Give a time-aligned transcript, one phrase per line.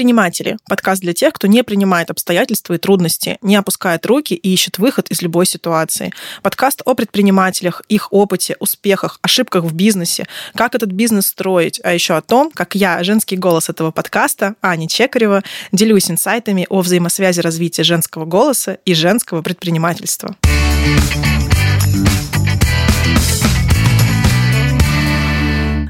[0.00, 4.78] Предприниматели– подкаст для тех, кто не принимает обстоятельства и трудности, не опускает руки и ищет
[4.78, 6.10] выход из любой ситуации.
[6.40, 12.14] Подкаст о предпринимателях, их опыте, успехах, ошибках в бизнесе, как этот бизнес строить, а еще
[12.14, 17.84] о том, как я, женский голос этого подкаста, Аня Чекарева, делюсь инсайтами о взаимосвязи развития
[17.84, 20.34] женского голоса и женского предпринимательства.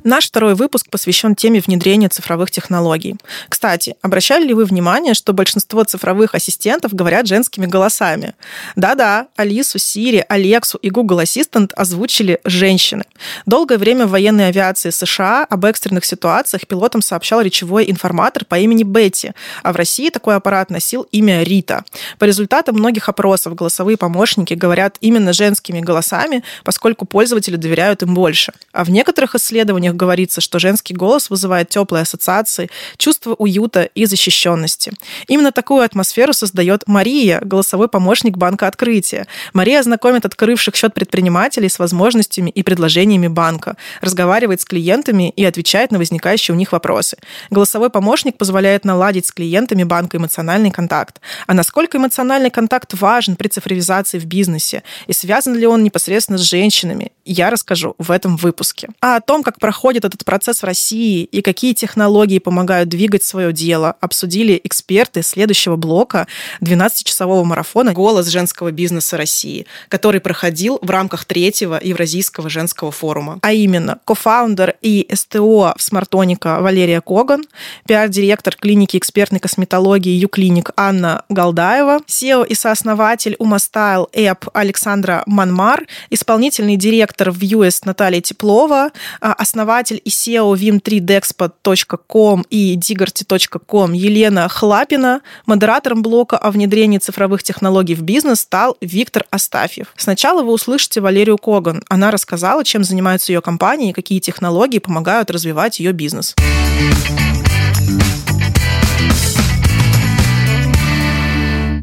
[0.05, 3.17] Наш второй выпуск посвящен теме внедрения цифровых технологий.
[3.49, 8.35] Кстати, обращали ли вы внимание, что большинство цифровых ассистентов говорят женскими голосами?
[8.77, 13.05] Да-да, Алису, Сири, Алексу и Google Assistant озвучили женщины.
[13.45, 18.83] Долгое время в военной авиации США об экстренных ситуациях пилотам сообщал речевой информатор по имени
[18.83, 21.85] Бетти, а в России такой аппарат носил имя Рита.
[22.19, 28.53] По результатам многих опросов голосовые помощники говорят именно женскими голосами, поскольку пользователи доверяют им больше.
[28.73, 34.07] А в некоторых исследованиях них говорится, что женский голос вызывает теплые ассоциации, чувство уюта и
[34.07, 34.93] защищенности.
[35.29, 39.27] Именно такую атмосферу создает Мария, голосовой помощник банка открытия.
[39.53, 45.91] Мария знакомит открывших счет предпринимателей с возможностями и предложениями банка, разговаривает с клиентами и отвечает
[45.91, 47.17] на возникающие у них вопросы.
[47.51, 51.21] Голосовой помощник позволяет наладить с клиентами банка эмоциональный контакт.
[51.47, 56.43] А насколько эмоциональный контакт важен при цифровизации в бизнесе и связан ли он непосредственно с
[56.43, 58.89] женщинами, я расскажу в этом выпуске.
[59.01, 63.25] А о том, как проходит проходит этот процесс в России и какие технологии помогают двигать
[63.25, 66.27] свое дело, обсудили эксперты следующего блока
[66.61, 73.39] 12-часового марафона «Голос женского бизнеса России», который проходил в рамках третьего Евразийского женского форума.
[73.41, 77.47] А именно, кофаундер и СТО в Смартоника Валерия Коган,
[77.89, 86.77] пиар-директор клиники экспертной косметологии Юклиник Анна Галдаева, SEO и сооснователь Умастайл Эп Александра Манмар, исполнительный
[86.77, 88.91] директор в US Наталья Теплова,
[89.23, 95.21] а основатель основатель и SEO vim3dexpo.com и digarty.com Елена Хлапина.
[95.47, 99.93] Модератором блока о внедрении цифровых технологий в бизнес стал Виктор Астафьев.
[99.97, 101.85] Сначала вы услышите Валерию Коган.
[101.89, 106.35] Она рассказала, чем занимается ее компания и какие технологии помогают развивать ее бизнес.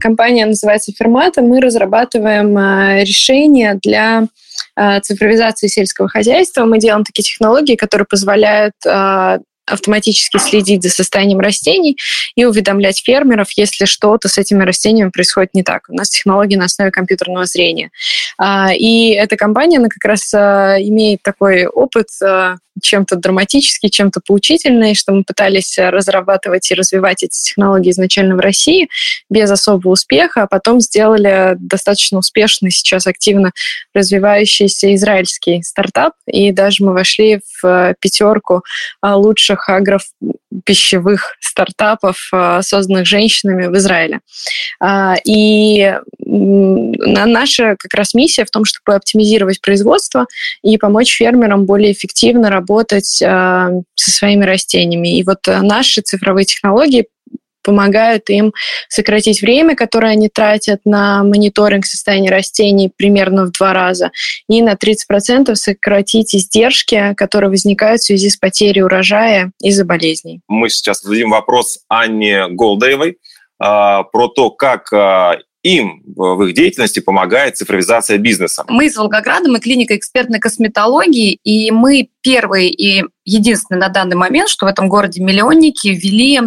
[0.01, 1.41] Компания называется Фермата.
[1.41, 4.27] Мы разрабатываем э, решения для
[5.01, 6.65] цифровизации сельского хозяйства.
[6.65, 11.97] Мы делаем такие технологии, которые позволяют э, автоматически следить за состоянием растений
[12.35, 15.83] и уведомлять фермеров, если что-то с этими растениями происходит не так.
[15.89, 17.91] У нас технологии на основе компьютерного зрения.
[18.37, 20.37] А, и эта компания, она как раз э,
[20.81, 22.07] имеет такой опыт
[22.81, 28.89] чем-то драматический, чем-то поучительный, что мы пытались разрабатывать и развивать эти технологии изначально в России
[29.29, 33.51] без особого успеха, а потом сделали достаточно успешный сейчас активно
[33.93, 38.63] развивающийся израильский стартап, и даже мы вошли в пятерку
[39.01, 39.17] а,
[39.57, 44.19] лучших агропищевых стартапов, а, созданных женщинами в Израиле.
[44.79, 45.95] А, и
[46.25, 50.25] наша как раз миссия в том, чтобы оптимизировать производство
[50.63, 55.17] и помочь фермерам более эффективно работать работать э, со своими растениями.
[55.17, 57.07] И вот э, наши цифровые технологии
[57.67, 58.53] помогают им
[58.87, 64.11] сократить время, которое они тратят на мониторинг состояния растений примерно в два раза,
[64.47, 70.39] и на 30% сократить издержки, которые возникают в связи с потерей урожая из-за болезней.
[70.47, 73.15] Мы сейчас зададим вопрос Анне Голдаевой э,
[73.59, 78.63] про то, как э, им в их деятельности помогает цифровизация бизнеса.
[78.69, 84.49] Мы из Волгограда, мы клиника экспертной косметологии, и мы первые и единственные на данный момент,
[84.49, 86.41] что в этом городе миллионники ввели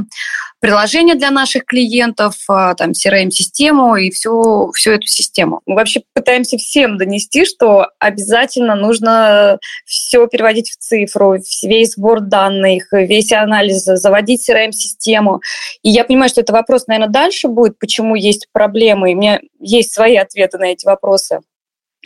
[0.61, 5.63] приложение для наших клиентов, а, там, CRM-систему и всю, всю эту систему.
[5.65, 12.89] Мы вообще пытаемся всем донести, что обязательно нужно все переводить в цифру, весь сбор данных,
[12.93, 15.41] весь анализ, заводить CRM-систему.
[15.83, 19.13] И я понимаю, что это вопрос, наверное, дальше будет, почему есть проблемы.
[19.13, 21.41] И у меня есть свои ответы на эти вопросы.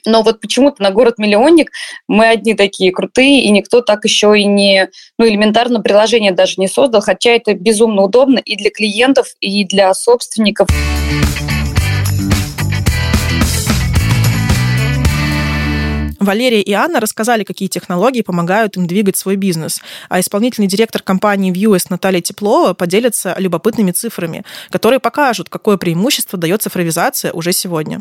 [0.07, 1.71] Но вот почему-то на город-миллионник
[2.09, 6.69] мы одни такие крутые, и никто так еще и не, ну, элементарно приложение даже не
[6.69, 10.69] создал, хотя это безумно удобно и для клиентов, и для собственников.
[16.25, 19.81] Валерия и Анна рассказали, какие технологии помогают им двигать свой бизнес.
[20.09, 26.63] А исполнительный директор компании Views Наталья Теплова поделится любопытными цифрами, которые покажут, какое преимущество дает
[26.63, 28.01] цифровизация уже сегодня.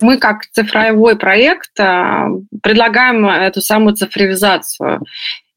[0.00, 2.28] Мы как цифровой проект а,
[2.62, 5.00] предлагаем эту самую цифровизацию.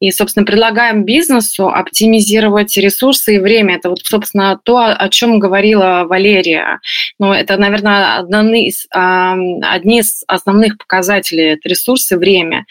[0.04, 3.76] И, собственно, предлагаем бизнесу оптимизировать ресурсы и время.
[3.78, 6.82] Это вот, собственно, то, о чем говорила Валерия.
[7.20, 11.54] Ну, это, наверное, одни из, одни из основных показателей.
[11.54, 12.66] Это ресурсы время.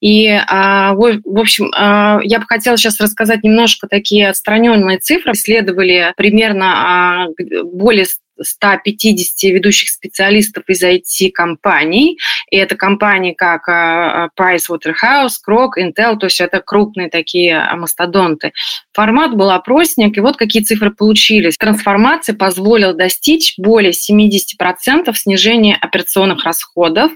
[0.00, 5.30] И, а, в общем, а, я бы хотела сейчас рассказать немножко такие отстраненные цифры.
[5.34, 7.28] Исследовали примерно
[7.62, 8.06] более
[8.42, 12.18] 150 ведущих специалистов из IT-компаний.
[12.54, 17.74] И это компании как а, а, Pricewaterhouse, Kroc, Intel, то есть это крупные такие а,
[17.74, 18.52] мастодонты.
[18.92, 21.56] Формат был опросник, и вот какие цифры получились.
[21.56, 27.10] Трансформация позволила достичь более 70% снижения операционных расходов,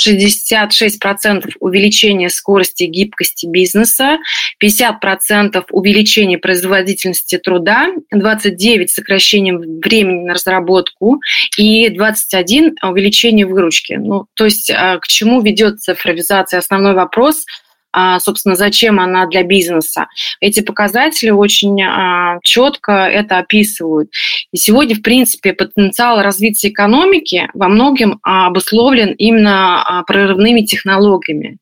[0.00, 4.18] 66% увеличение скорости и гибкости бизнеса,
[4.62, 11.20] 50% увеличение производительности труда, 29% сокращение времени на разработку
[11.56, 13.94] и 21% увеличение выручки.
[13.94, 16.58] Ну, то есть а, к чему ведет цифровизация?
[16.58, 17.44] Основной вопрос–
[18.20, 20.06] собственно, зачем она для бизнеса.
[20.40, 24.10] Эти показатели очень а, четко это описывают.
[24.52, 31.58] И сегодня, в принципе, потенциал развития экономики во многом обусловлен именно прорывными технологиями.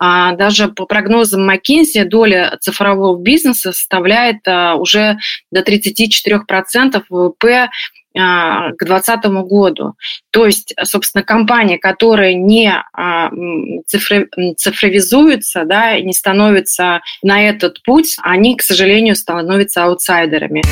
[0.00, 4.46] Даже по прогнозам McKinsey доля цифрового бизнеса составляет
[4.76, 5.18] уже
[5.50, 7.68] до 34% ВВП а,
[8.14, 9.94] к 2020 году.
[10.30, 13.30] То есть, собственно, компании, которые не а,
[13.86, 20.62] цифровизуются, да, не становятся на этот путь, они, к сожалению, становятся аутсайдерами.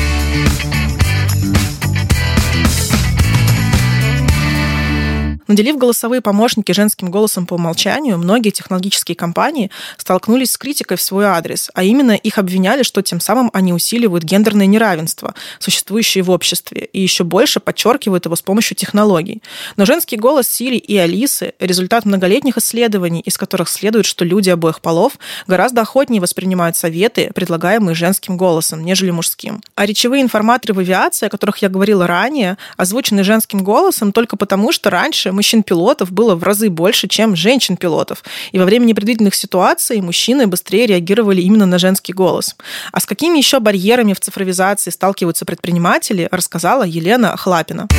[5.53, 11.25] Наделив голосовые помощники женским голосом по умолчанию, многие технологические компании столкнулись с критикой в свой
[11.25, 16.89] адрес, а именно их обвиняли, что тем самым они усиливают гендерное неравенство, существующее в обществе,
[16.91, 19.43] и еще больше подчеркивают его с помощью технологий.
[19.75, 24.81] Но женский голос Сири и Алисы– результат многолетних исследований, из которых следует, что люди обоих
[24.81, 29.61] полов гораздо охотнее воспринимают советы, предлагаемые женским голосом, нежели мужским.
[29.75, 34.71] А речевые информаторы в авиации, о которых я говорила ранее, озвучены женским голосом только потому,
[34.71, 38.23] что раньше мужчин-пилотов было в разы больше, чем женщин-пилотов.
[38.53, 42.55] И во время непредвиденных ситуаций мужчины быстрее реагировали именно на женский голос.
[42.93, 47.89] А с какими еще барьерами в цифровизации сталкиваются предприниматели, рассказала Елена Хлапина.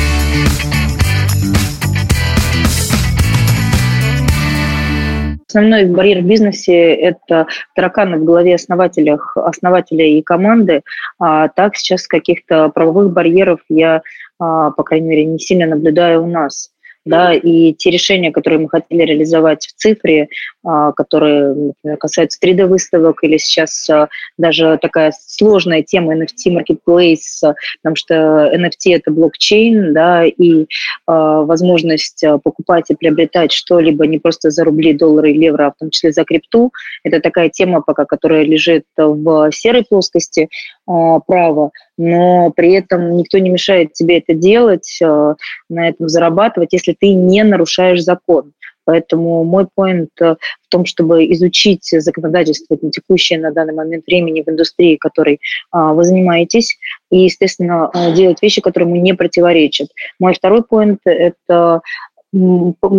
[5.47, 7.45] Основной барьер в бизнесе– это
[7.75, 10.81] тараканы в голове основателях, основателя и команды.
[11.19, 14.01] А так сейчас каких-то правовых барьеров я,
[14.39, 16.71] а, по крайней мере, не сильно наблюдаю у нас
[17.05, 20.27] да, и те решения, которые мы хотели реализовать в цифре,
[20.63, 24.09] а, которые, например, касаются 3D-выставок или сейчас а,
[24.39, 27.53] даже такая сложная тема NFT Marketplace,
[27.83, 30.65] потому что NFT– это блокчейн, да, и
[31.05, 35.77] а, возможность покупать и приобретать что-либо не просто за рубли, доллары и евро, а в
[35.77, 36.71] том числе за крипту,
[37.03, 40.49] это такая тема пока, которая лежит в серой плоскости
[40.85, 47.13] права, но при этом никто не мешает тебе это делать, на этом зарабатывать, если ты
[47.13, 48.53] не нарушаешь закон.
[48.85, 54.49] Поэтому мой поинт э, в том, чтобы изучить законодательство текущее на данный момент времени в
[54.49, 55.39] индустрии, которой
[55.71, 56.77] а, вы занимаетесь,
[57.09, 59.89] и, естественно, а, делать вещи, которые ему не противоречат.
[60.19, 61.81] Мой второй поинт– это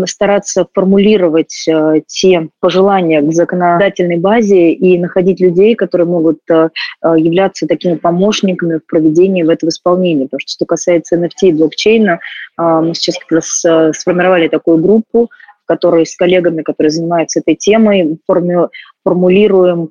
[0.06, 6.70] стараться формулировать э, те пожелания к законодательной базе и находить людей, которые могут э,
[7.02, 10.24] э, являться такими помощниками в проведении в этом исполнении.
[10.24, 12.20] Потому что, что касается NFT и блокчейна,
[12.58, 13.64] мы сейчас как раз
[13.96, 15.30] сформировали такую группу,
[15.64, 18.68] в которой с коллегами, которые занимаются этой темой, форми,
[19.04, 19.90] формулируем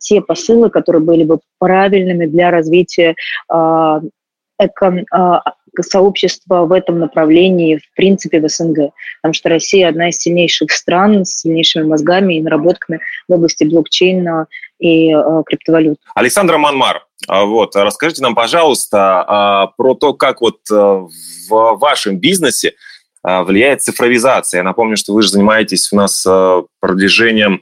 [0.00, 3.14] те посылы, которые были бы правильными для развития
[5.80, 8.92] сообщества в этом направлении, в принципе, в СНГ.
[9.20, 14.46] Потому что Россия одна из сильнейших стран с сильнейшими мозгами и наработками в области блокчейна
[14.78, 15.98] и э, криптовалют.
[16.14, 21.10] Александра Манмар, а, вот, расскажите нам, пожалуйста, а, про то, как вот в
[21.78, 22.74] вашем бизнесе
[23.26, 24.58] а, влияет цифровизация.
[24.58, 26.24] Я напомню, что вы же занимаетесь у нас
[26.78, 27.60] продвижением а,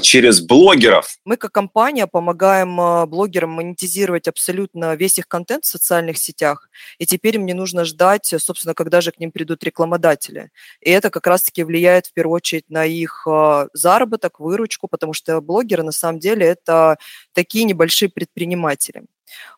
[0.00, 1.16] через блогеров.
[1.24, 7.06] Мы как компания помогаем а, блогерам монетизировать абсолютно весь их контент в социальных сетях, и
[7.06, 10.50] теперь им не нужно ждать, собственно, когда же к ним придут рекламодатели.
[10.80, 15.40] И это как раз-таки влияет в первую очередь на их а, заработок, выручку, потому что
[15.40, 16.96] блогеры на самом деле это
[17.32, 19.04] такие небольшие предприниматели.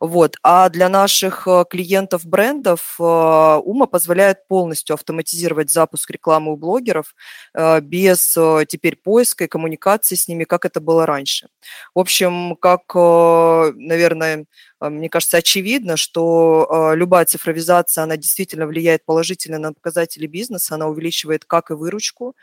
[0.00, 0.36] Вот.
[0.42, 7.14] А для наших э, клиентов брендов э, Ума позволяет полностью автоматизировать запуск рекламы у блогеров
[7.54, 8.36] э, без
[8.68, 11.48] теперь поиска и коммуникации с ними, как это было раньше.
[11.94, 14.46] В общем, как, наверное,
[14.80, 21.44] мне кажется, очевидно, что любая цифровизация, она действительно влияет положительно на показатели бизнеса, она увеличивает
[21.44, 22.34] как и выручку,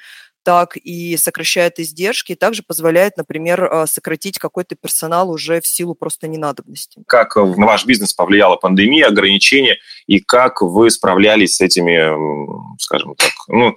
[0.43, 5.95] так и сокращает издержки, и также позволяет, например, а, сократить какой-то персонал уже в силу
[5.95, 7.01] просто ненадобности.
[7.07, 13.31] Как на ваш бизнес повлияла пандемия, ограничения, и как вы справлялись с этими, скажем так,
[13.47, 13.75] ну,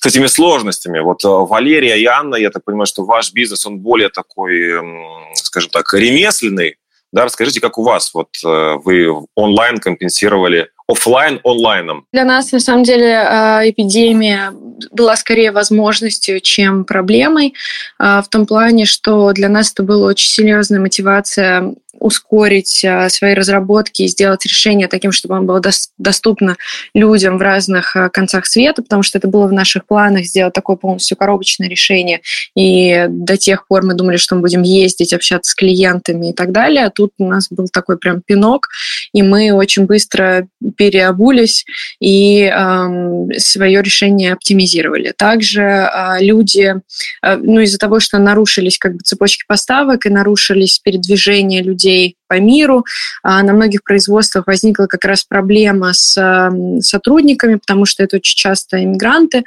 [0.00, 1.00] с этими сложностями.
[1.00, 5.70] Вот а, Валерия и Анна, я так понимаю, что ваш бизнес, он более такой, скажем
[5.70, 6.76] так, ремесленный.
[7.12, 12.04] Да, расскажите, как у вас вот э, вы онлайн компенсировали офлайн онлайном?
[12.12, 14.52] Для нас, на самом деле, э, эпидемия
[14.90, 17.54] была скорее возможностью, чем проблемой,
[17.98, 23.34] э, в том плане, что для нас это была очень серьезная мотивация ускорить а, свои
[23.34, 25.60] разработки и сделать решение таким, чтобы оно было
[25.98, 26.56] доступно
[26.94, 30.76] людям в разных а, концах света, потому что это было в наших планах сделать такое
[30.76, 32.20] полностью коробочное решение.
[32.54, 36.52] И до тех пор мы думали, что мы будем ездить, общаться с клиентами и так
[36.52, 36.86] далее.
[36.86, 38.68] А тут у нас был такой прям пинок,
[39.12, 40.46] и мы очень быстро
[40.78, 41.66] переобулись
[42.00, 45.12] и эм, свое решение оптимизировали.
[45.14, 46.76] Также э, люди,
[47.22, 52.38] э, ну из-за того, что нарушились как бы цепочки поставок и нарушились передвижения людей по
[52.38, 52.84] миру.
[53.22, 58.82] А на многих производствах возникла как раз проблема с сотрудниками, потому что это очень часто
[58.82, 59.44] иммигранты.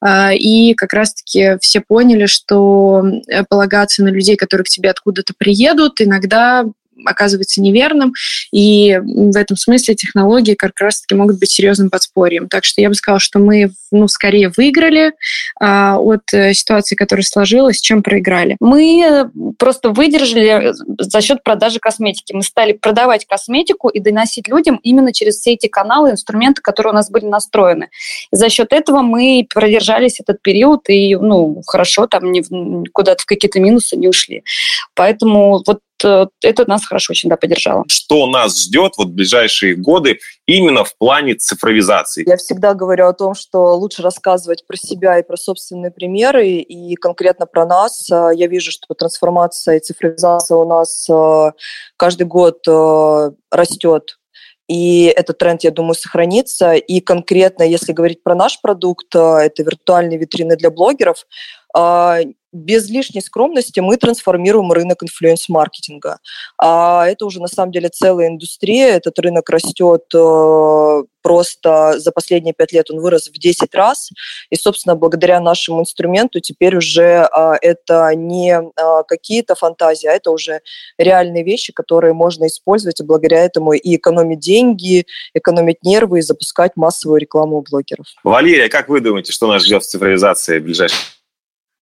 [0.00, 5.32] А, и как раз-таки все поняли, что э, полагаться на людей, которые к тебе откуда-то
[5.36, 6.66] приедут, иногда
[7.04, 8.12] оказывается неверным,
[8.52, 12.48] и в этом смысле технологии как раз-таки могут быть серьезным подспорьем.
[12.48, 15.12] Так что я бы сказала, что мы, ну, скорее выиграли
[15.60, 18.56] а, от э, ситуации, которая сложилась, чем проиграли.
[18.60, 22.32] Мы просто выдержали за счет продажи косметики.
[22.32, 26.94] Мы стали продавать косметику и доносить людям именно через все эти каналы, инструменты, которые у
[26.94, 27.88] нас были настроены.
[28.30, 32.42] За счет этого мы продержались этот период и, ну, хорошо, там не,
[32.92, 34.44] куда-то в какие-то минусы не ушли.
[34.94, 35.83] Поэтому вот Э,
[36.42, 37.84] это нас хорошо очень да, поддержало.
[37.88, 42.28] Что нас ждет вот в ближайшие годы именно в плане цифровизации?
[42.28, 46.94] Я всегда говорю о том, что лучше рассказывать про себя и про собственные примеры, и
[46.96, 48.10] конкретно про нас.
[48.10, 51.52] Э, я вижу, что трансформация и цифровизация у нас э,
[51.96, 52.66] каждый год
[53.50, 54.16] растет
[54.68, 56.72] и этот тренд, я думаю, сохранится.
[56.72, 61.26] И конкретно, если говорить про наш продукт, это виртуальные витрины для блогеров,
[62.54, 66.18] без лишней скромности мы трансформируем рынок инфлюенс-маркетинга.
[66.56, 68.90] А это уже на самом деле целая индустрия.
[68.90, 74.10] Этот рынок растет э, просто за последние пять лет он вырос в 10 раз.
[74.50, 80.30] И, собственно, благодаря нашему инструменту теперь уже а, это не а, какие-то фантазии, а это
[80.30, 80.60] уже
[80.96, 86.72] реальные вещи, которые можно использовать, и благодаря этому и экономить деньги, экономить нервы и запускать
[86.76, 88.06] массовую рекламу у блогеров.
[88.22, 91.13] Валерия, как вы думаете, что нас ждет в цифровизации в ближайшее а,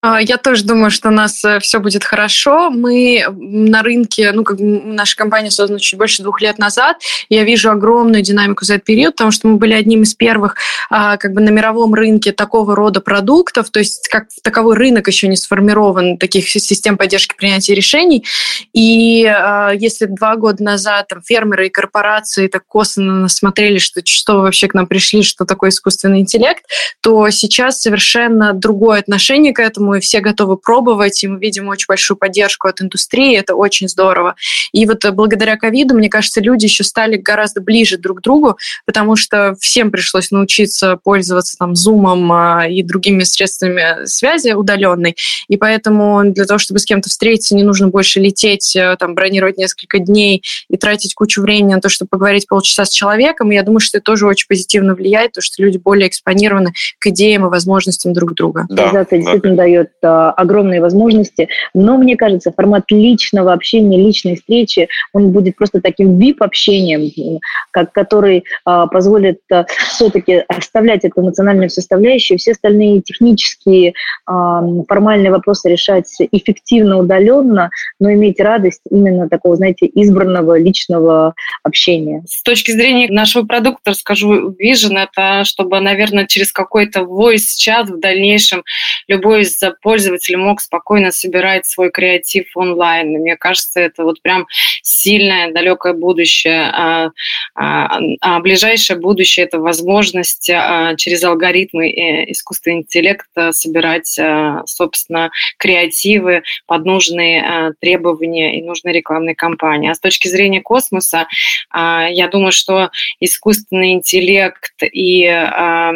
[0.05, 2.71] я тоже думаю, что у нас э, все будет хорошо.
[2.71, 6.97] Мы на рынке, ну, как наша компания создана чуть больше двух лет назад.
[7.29, 10.57] Я вижу огромную динамику за этот период, потому что мы были одним из первых
[10.91, 13.71] а, как бы на мировом рынке такого рода продуктов.
[13.71, 18.25] То есть как таковой рынок еще не сформирован, таких систем поддержки принятия решений.
[18.73, 24.41] И а, если два года назад там, фермеры и корпорации так косвенно смотрели, что что
[24.41, 26.65] вообще к нам пришли, что такое искусственный интеллект,
[27.03, 31.87] то сейчас совершенно другое отношение к этому и все готовы пробовать, и мы видим очень
[31.89, 34.35] большую поддержку от индустрии, это очень здорово.
[34.73, 38.57] И вот э, благодаря ковиду, мне кажется, люди еще стали гораздо ближе друг к другу,
[38.87, 45.17] потому что всем пришлось научиться пользоваться там зумом а, и другими средствами связи удаленной,
[45.49, 49.59] и поэтому для того, чтобы с кем-то встретиться, не нужно больше лететь, э, там, бронировать
[49.59, 53.63] несколько дней и тратить кучу времени на то, чтобы поговорить полчаса с человеком, и я
[53.63, 57.49] думаю, что это тоже очень позитивно влияет, то, что люди более экспонированы к идеям и
[57.49, 58.67] возможностям друг друга.
[58.69, 59.07] Да, да.
[59.11, 61.49] действительно дает дает а, огромные возможности.
[61.75, 68.45] Но мне кажется, формат личного общения, личной встречи, он будет просто таким VIP-общением, как, который
[68.65, 73.95] а, позволит а, все-таки оставлять эту эмоциональную составляющую, все остальные технические,
[74.27, 82.23] формальные вопросы решать эффективно, удаленно, но иметь радость именно такого, знаете, избранного личного общения.
[82.27, 88.65] С точки зрения нашего продукта, расскажу, Vision, это чтобы, наверное, через какой-то voice-чат в дальнейшем
[89.09, 93.09] любой из пользователь мог спокойно собирать свой креатив онлайн.
[93.09, 94.47] Мне кажется, это вот прям
[94.83, 96.71] сильное, далекое будущее.
[96.73, 97.11] А,
[97.55, 105.31] а, а ближайшее будущее– это возможность а, через алгоритмы и искусственный интеллект собирать, а, собственно,
[105.59, 109.91] креативы под нужные а, требования и нужные рекламные кампании.
[109.91, 111.27] А с точки зрения космоса,
[111.71, 115.93] а, я думаю, что искусственный интеллект и а,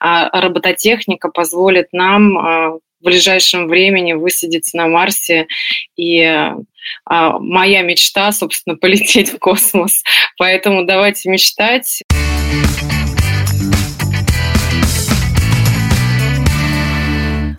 [0.00, 5.46] а, робототехника позволит нам в ближайшем времени высадиться на Марсе.
[5.96, 6.22] И
[7.04, 10.02] а, моя мечта, собственно, полететь в космос.
[10.36, 12.02] Поэтому давайте мечтать.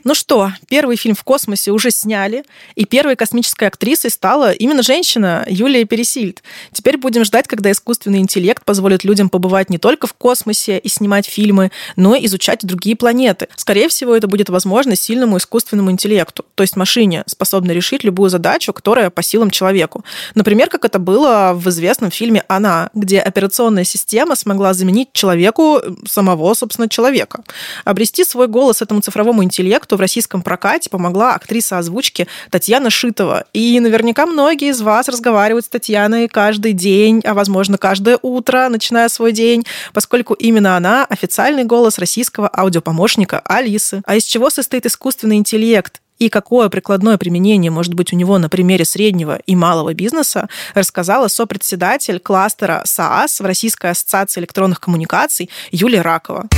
[0.05, 2.43] Ну что, первый фильм в космосе уже сняли,
[2.75, 6.43] и первой космической актрисой стала именно женщина Юлия Пересильд.
[6.71, 11.25] Теперь будем ждать, когда искусственный интеллект позволит людям побывать не только в космосе и снимать
[11.25, 13.47] фильмы, но и изучать другие планеты.
[13.55, 18.71] Скорее всего, это будет возможно сильному искусственному интеллекту, то есть машине, способной решить любую задачу,
[18.71, 20.05] которая по силам человеку.
[20.35, 26.53] Например, как это было в известном фильме «Она», где операционная система смогла заменить человеку самого,
[26.53, 27.41] собственно, человека.
[27.83, 33.45] Обрести свой голос этому цифровому интеллекту в российском прокате помогла актриса озвучки Татьяна Шитова.
[33.53, 39.07] И наверняка многие из вас разговаривают с Татьяной каждый день, а возможно каждое утро, начиная
[39.07, 44.01] свой день, поскольку именно она официальный голос российского аудиопомощника Алисы.
[44.05, 46.01] А из чего состоит искусственный интеллект?
[46.19, 51.29] и какое прикладное применение может быть у него на примере среднего и малого бизнеса, рассказала
[51.29, 56.49] сопредседатель кластера СААС в Российской ассоциации электронных коммуникаций Юлия Ракова.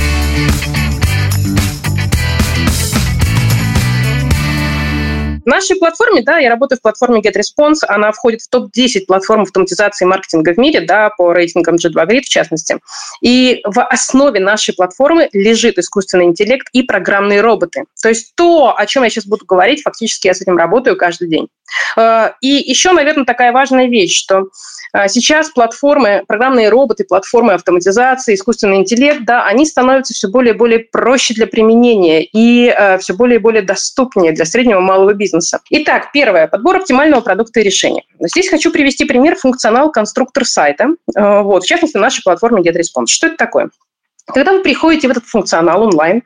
[5.44, 10.04] В нашей платформе, да, я работаю в платформе GetResponse, она входит в топ-10 платформ автоматизации
[10.04, 12.78] маркетинга в мире, да, по рейтингам G2 Grid в частности.
[13.22, 17.84] И в основе нашей платформы лежит искусственный интеллект и программные роботы.
[18.00, 21.28] То есть то, о чем я сейчас буду говорить, фактически я с этим работаю каждый
[21.28, 21.48] день.
[21.96, 24.48] Э, и еще, наверное, такая важная вещь, что
[24.92, 30.56] э, сейчас платформы, программные роботы, платформы автоматизации, искусственный интеллект, да, они становятся все более и
[30.56, 35.14] более проще для применения и э, все более и более доступнее для среднего и малого
[35.14, 35.31] бизнеса.
[35.70, 36.46] Итак, первое.
[36.46, 38.04] Подбор оптимального продукта и решения.
[38.20, 40.88] Здесь хочу привести пример функционал конструктор сайта.
[41.14, 43.06] Вот, в частности, на нашей платформе GetResponse.
[43.06, 43.70] Что это такое?
[44.26, 46.22] Когда вы приходите в этот функционал онлайн,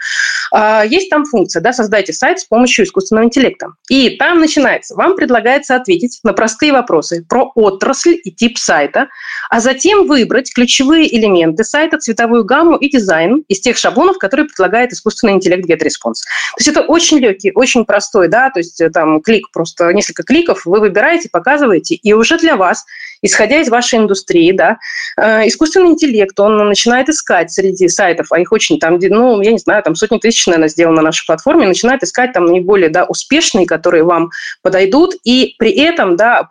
[0.53, 3.69] а, есть там функция, да, создайте сайт с помощью искусственного интеллекта.
[3.89, 9.09] И там начинается, вам предлагается ответить на простые вопросы про отрасль и тип сайта,
[9.49, 14.93] а затем выбрать ключевые элементы сайта, цветовую гамму и дизайн из тех шаблонов, которые предлагает
[14.93, 16.21] искусственный интеллект GetResponse.
[16.23, 20.23] То есть это очень легкий, очень простой, да, то есть э, там клик, просто несколько
[20.23, 22.85] кликов, вы выбираете, показываете, и уже для вас
[23.23, 24.79] исходя из вашей индустрии, да,
[25.17, 29.59] э, искусственный интеллект, он начинает искать среди сайтов, а их очень там, ну, я не
[29.59, 33.67] знаю, там сотни тысяч, наверное, сделано на нашей платформе, начинает искать там наиболее, да, успешные,
[33.67, 34.31] которые вам
[34.63, 36.49] подойдут, и при этом, да,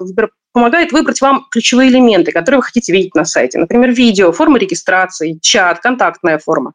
[0.56, 3.60] помогает выбрать вам ключевые элементы, которые вы хотите видеть на сайте.
[3.60, 6.72] Например, видео, форма регистрации, чат, контактная форма.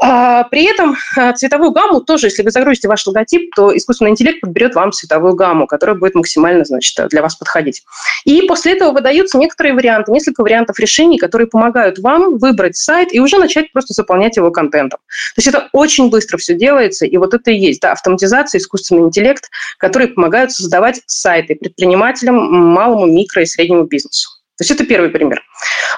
[0.00, 4.40] А, при этом а, цветовую гамму тоже, если вы загрузите ваш логотип, то искусственный интеллект
[4.40, 7.82] подберет вам цветовую гамму, которая будет максимально значит, для вас подходить.
[8.24, 13.20] И после этого выдаются некоторые варианты, несколько вариантов решений, которые помогают вам выбрать сайт и
[13.20, 15.00] уже начать просто заполнять его контентом.
[15.34, 19.02] То есть это очень быстро все делается, и вот это и есть да, автоматизация, искусственный
[19.02, 24.37] интеллект, которые помогают создавать сайты предпринимателям, малому, микро и среднему бизнесу.
[24.58, 25.40] То есть это первый пример.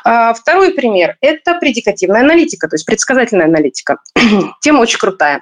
[0.05, 3.99] А, второй пример– это предикативная аналитика, то есть предсказательная аналитика.
[4.61, 5.41] Тема очень крутая.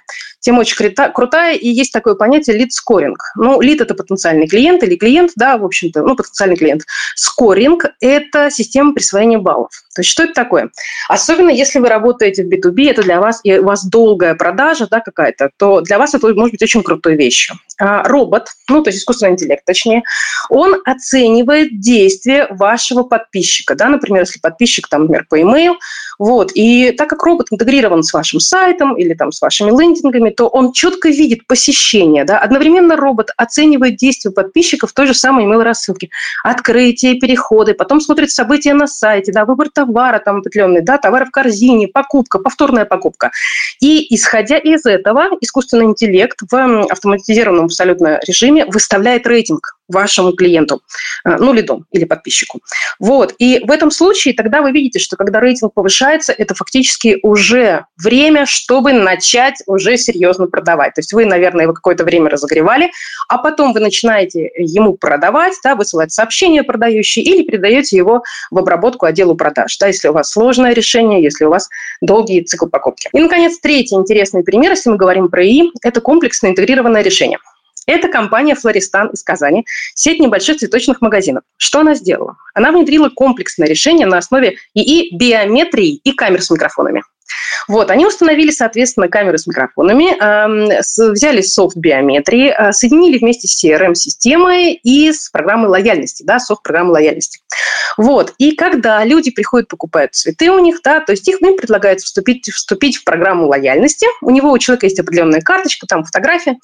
[0.48, 0.78] Тема очень
[1.12, 3.18] крутая, и есть такое понятие лид-скоринг.
[3.36, 6.84] Ну, лид– это потенциальный клиент или клиент, да, в общем-то, ну, потенциальный клиент.
[7.16, 9.68] Скоринг– это система присвоения баллов.
[9.94, 10.70] То есть что это такое?
[11.08, 15.00] Особенно если вы работаете в B2B, это для вас, и у вас долгая продажа да,
[15.00, 17.56] какая-то, то для вас это может быть очень крутой вещью.
[17.78, 20.02] А робот, ну, то есть искусственный интеллект, точнее,
[20.48, 23.74] он оценивает действия вашего подписчика.
[23.74, 23.88] Да?
[23.88, 25.74] Например, если подписчик, там, например, по email,
[26.18, 30.46] вот, и так как робот интегрирован с вашим сайтом или там с вашими лендингами, то
[30.46, 32.24] он четко видит посещение.
[32.24, 32.38] Да?
[32.38, 36.10] Одновременно робот оценивает действия подписчиков той же самой email рассылке.
[36.44, 41.32] Открытие, переходы, потом смотрит события на сайте, да, выбор товара там определенный, да, товар в
[41.32, 43.32] корзине, покупка, повторная покупка.
[43.80, 50.82] И исходя из этого, искусственный интеллект в автоматизированном абсолютно режиме выставляет рейтинг вашему клиенту,
[51.24, 52.60] э, ну, лиду или подписчику.
[52.98, 53.34] Вот.
[53.38, 58.46] И в этом случае тогда вы видите, что когда рейтинг повышается, это фактически уже время,
[58.46, 60.94] чтобы начать уже серьезно продавать.
[60.94, 62.90] То есть вы, наверное, его какое-то время разогревали,
[63.28, 69.06] а потом вы начинаете ему продавать, да, высылать сообщения продающие или передаете его в обработку
[69.06, 71.68] отделу продаж, да, если у вас сложное решение, если у вас
[72.00, 73.08] долгий цикл покупки.
[73.12, 77.38] И, наконец, третий интересный пример, если мы говорим про ИИ, это комплексное интегрированное решение.
[77.88, 81.42] Это компания «Флористан» из Казани, сеть небольших цветочных магазинов.
[81.56, 82.36] Что она сделала?
[82.52, 87.02] Она внедрила комплексное решение на основе ИИ, биометрии и камер с микрофонами.
[87.66, 90.80] Вот, они установили, соответственно, камеры с микрофонами, э,
[91.12, 96.92] взяли софт биометрии, э, соединили вместе с CRM-системой и с программой лояльности, да, софт программы
[96.92, 97.40] лояльности.
[97.96, 102.06] Вот, и когда люди приходят, покупают цветы у них, да, то есть их, им предлагается
[102.06, 106.56] вступить, вступить в программу лояльности, у него, у человека есть определенная карточка, там фотография,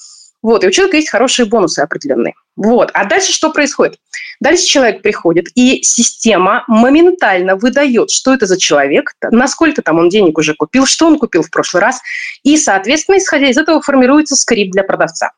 [0.44, 2.34] Вот, и у человека есть хорошие бонусы определенные.
[2.54, 2.90] Вот.
[2.92, 3.96] А дальше что происходит?
[4.40, 10.36] Дальше человек приходит, и система моментально выдает, что это за человек, насколько там он денег
[10.36, 12.02] уже купил, что он купил в прошлый раз.
[12.42, 15.30] И, соответственно, исходя из этого формируется скрипт для продавца.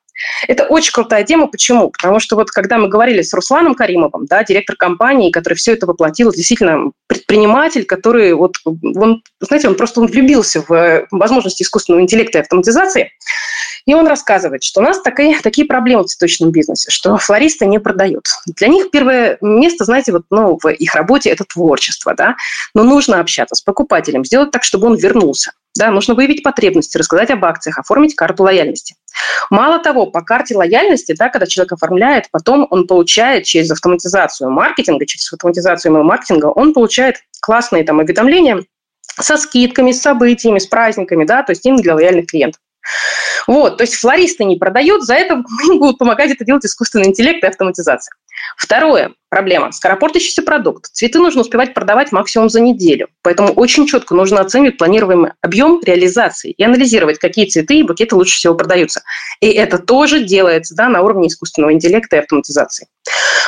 [0.49, 1.47] Это очень крутая тема.
[1.47, 1.91] Почему?
[1.91, 5.87] Потому что вот когда мы говорили с Русланом Каримовым, да, директор компании, который все это
[5.87, 12.39] воплотил, действительно предприниматель, который вот, он, знаете, он просто он влюбился в возможности искусственного интеллекта
[12.39, 13.13] и автоматизации,
[13.87, 17.79] и он рассказывает, что у нас такие, такие проблемы в цветочном бизнесе, что флористы не
[17.79, 18.27] продают.
[18.47, 22.37] Для них первое место, знаете, вот, ну, в их работе– это творчество, да,
[22.75, 25.53] но нужно общаться с покупателем, сделать так, чтобы он вернулся.
[25.79, 28.97] Да, нужно выявить потребности, рассказать об акциях, оформить карту лояльности.
[29.51, 35.07] Мало того, по карте лояльности, да, когда человек оформляет, потом он получает через автоматизацию маркетинга,
[35.07, 38.65] через автоматизацию email маркетинга, он получает классные там уведомления
[39.03, 42.61] со скидками, с событиями, с праздниками, да, то есть именно для лояльных клиентов.
[43.47, 45.45] Вот, то есть флористы не продают, за это им
[45.79, 48.13] будут помогать это делать искусственный интеллект и автоматизация.
[48.57, 49.73] Второе, проблема.
[49.73, 50.87] Скоропортящийся продукт.
[50.93, 53.09] Цветы нужно успевать продавать максимум за неделю.
[53.23, 58.37] Поэтому очень четко нужно оценивать планируемый объем реализации и анализировать, какие цветы и букеты лучше
[58.37, 59.03] всего продаются.
[59.41, 62.89] И это тоже делается да, на уровне искусственного интеллекта и автоматизации.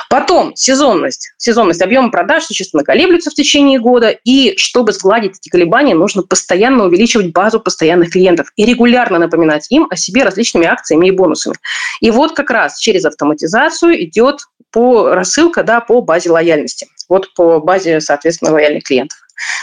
[0.08, 1.32] Потом сезонность.
[1.36, 6.84] Сезонность объема продаж существенно колеблется в течение года, и чтобы сгладить эти колебания, нужно постоянно
[6.84, 11.56] увеличивать базу постоянных клиентов и регулярно напоминать им о себе различными акциями и бонусами.
[12.00, 14.40] И вот как раз через автоматизацию идет
[14.70, 19.18] по рассылка да, по базе лояльности, вот по базе, соответственно, лояльных клиентов.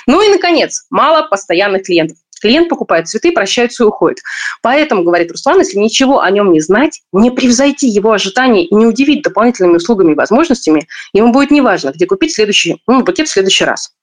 [0.07, 2.17] Ну и, наконец, мало постоянных клиентов.
[2.45, 4.19] Клиент покупает цветы, прощается и уходит.
[4.61, 8.85] Поэтому, говорит Руслан, если ничего о нем не знать, не превзойти его ожидания и не
[8.85, 13.65] удивить дополнительными услугами и возможностями, ему будет неважно, где купить следующий ну, букет в следующий
[13.65, 13.93] раз.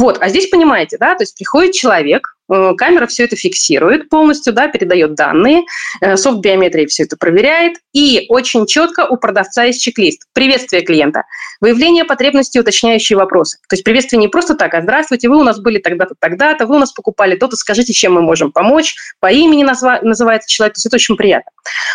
[0.00, 2.34] Вот, а здесь понимаете, да, то есть приходит человек,
[2.76, 5.62] камера все это фиксирует полностью, да, передает данные,
[6.00, 10.26] э, софт биометрии все это проверяет, и очень четко у продавца есть чек-лист.
[10.32, 11.24] Приветствие клиента,
[11.60, 13.58] выявление потребностей, уточняющие вопросы.
[13.68, 16.76] То есть приветствие не просто так, а здравствуйте, вы у нас были тогда-то, тогда-то, вы
[16.76, 20.78] у нас покупали то-то, скажите, чем мы можем помочь, по имени назва- называется человек, то
[20.78, 21.50] есть это очень приятно.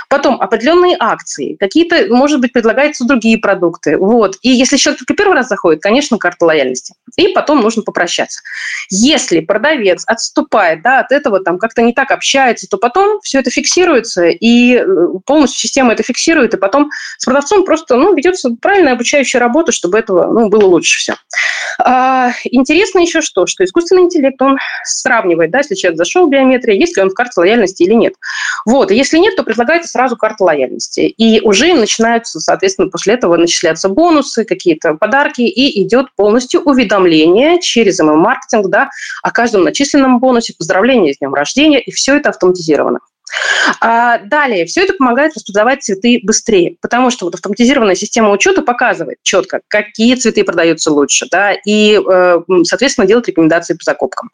[0.09, 3.97] Потом определенные акции, какие-то, может быть, предлагаются другие продукты.
[3.97, 4.37] Вот.
[4.41, 6.93] И если человек только первый раз заходит, конечно, карта лояльности.
[7.17, 8.41] И потом нужно попрощаться.
[8.89, 13.39] Если продавец отступает отступает да, от этого, там как-то не так общается, то потом все
[13.39, 14.85] это фиксируется, и э,
[15.25, 19.99] полностью система это фиксирует, и потом с продавцом просто ну, ведется правильная обучающая работа, чтобы
[19.99, 21.15] этого ну, было лучше все.
[21.79, 26.79] А, интересно еще что, что искусственный интеллект, он сравнивает, да, если человек зашел в биометрию,
[26.79, 28.13] есть ли он в карте лояльности или нет.
[28.65, 31.01] Вот, если нет, то предлагается сразу карта лояльности.
[31.01, 37.99] И уже начинаются, соответственно, после этого начисляться бонусы, какие-то подарки, и идет полностью уведомление через
[37.99, 38.89] email-маркетинг да,
[39.21, 42.99] о каждом начисленном бонусе, бонусе, поздравления с днем рождения, и все это автоматизировано.
[43.81, 49.17] А далее, все это помогает распознавать цветы быстрее, потому что вот автоматизированная система учета показывает
[49.23, 54.29] четко, какие цветы продаются лучше, да, и, э, соответственно, делает рекомендации по закупкам.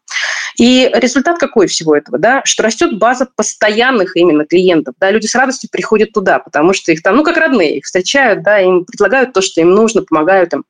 [0.58, 5.34] И результат какой всего этого, да, что растет база постоянных именно клиентов, да, люди с
[5.34, 9.32] радостью приходят туда, потому что их там, ну, как родные, их встречают, да, им предлагают
[9.32, 10.64] то, что им нужно, помогают им,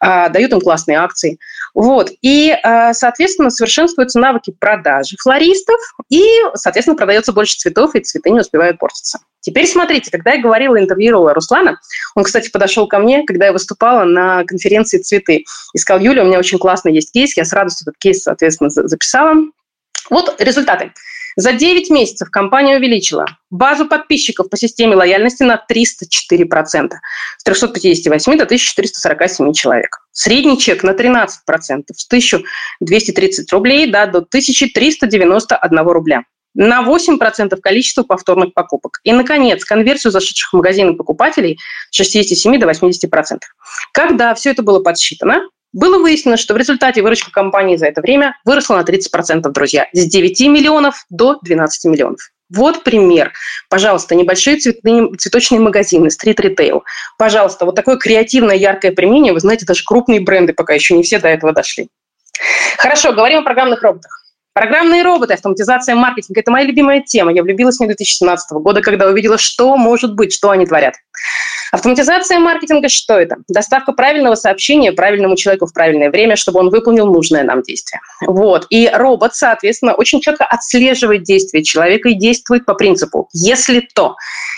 [0.00, 1.38] а, дают им классные акции.
[1.74, 2.10] Вот.
[2.22, 8.40] И, а, соответственно, совершенствуются навыки продажи флористов, и, соответственно, продается больше цветов, и цветы не
[8.40, 9.18] успевают портиться.
[9.44, 11.78] Теперь смотрите, когда я говорила, интервьюировала Руслана,
[12.14, 16.26] он, кстати, подошел ко мне, когда я выступала на конференции «Цветы», и сказал, Юля, у
[16.26, 19.34] меня очень классный есть кейс, я с радостью этот кейс, соответственно, записала.
[20.08, 20.92] Вот результаты.
[21.36, 26.90] За 9 месяцев компания увеличила базу подписчиков по системе лояльности на 304%,
[27.36, 29.98] с 358 до 1447 человек.
[30.12, 36.22] Средний чек на 13%, с 1230 рублей да, до 1391 рубля
[36.54, 39.00] на 8% количество повторных покупок.
[39.04, 41.58] И, наконец, конверсию зашедших в магазины покупателей
[41.90, 43.38] с 67 до 80%.
[43.92, 48.36] Когда все это было подсчитано, было выяснено, что в результате выручка компании за это время
[48.44, 52.20] выросла на 30%, друзья, с 9 миллионов до 12 миллионов.
[52.48, 53.32] Вот пример.
[53.68, 56.84] Пожалуйста, небольшие цветные, цветочные магазины, стрит-ритейл.
[57.18, 59.32] Пожалуйста, вот такое креативное, яркое применение.
[59.32, 61.88] Вы знаете, даже крупные бренды пока еще не все до этого дошли.
[62.78, 64.23] Хорошо, говорим о программных роботах.
[64.54, 67.32] Программные роботы, автоматизация маркетинга– это моя любимая тема.
[67.32, 70.94] Я влюбилась в них 2017 года, когда увидела, что может быть, что они творят.
[71.72, 73.38] Автоматизация маркетинга– что это?
[73.48, 78.00] Доставка правильного сообщения правильному человеку в правильное время, чтобы он выполнил нужное нам действие.
[78.24, 78.68] Вот.
[78.70, 84.14] И робот, соответственно, очень четко отслеживает действия человека и действует по принципу «если то».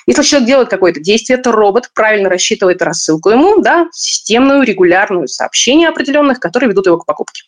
[0.07, 5.89] Если человек делает какое-то действие, то робот правильно рассчитывает рассылку ему, да, системную, регулярную сообщения
[5.89, 7.45] определенных, которые ведут его к покупке.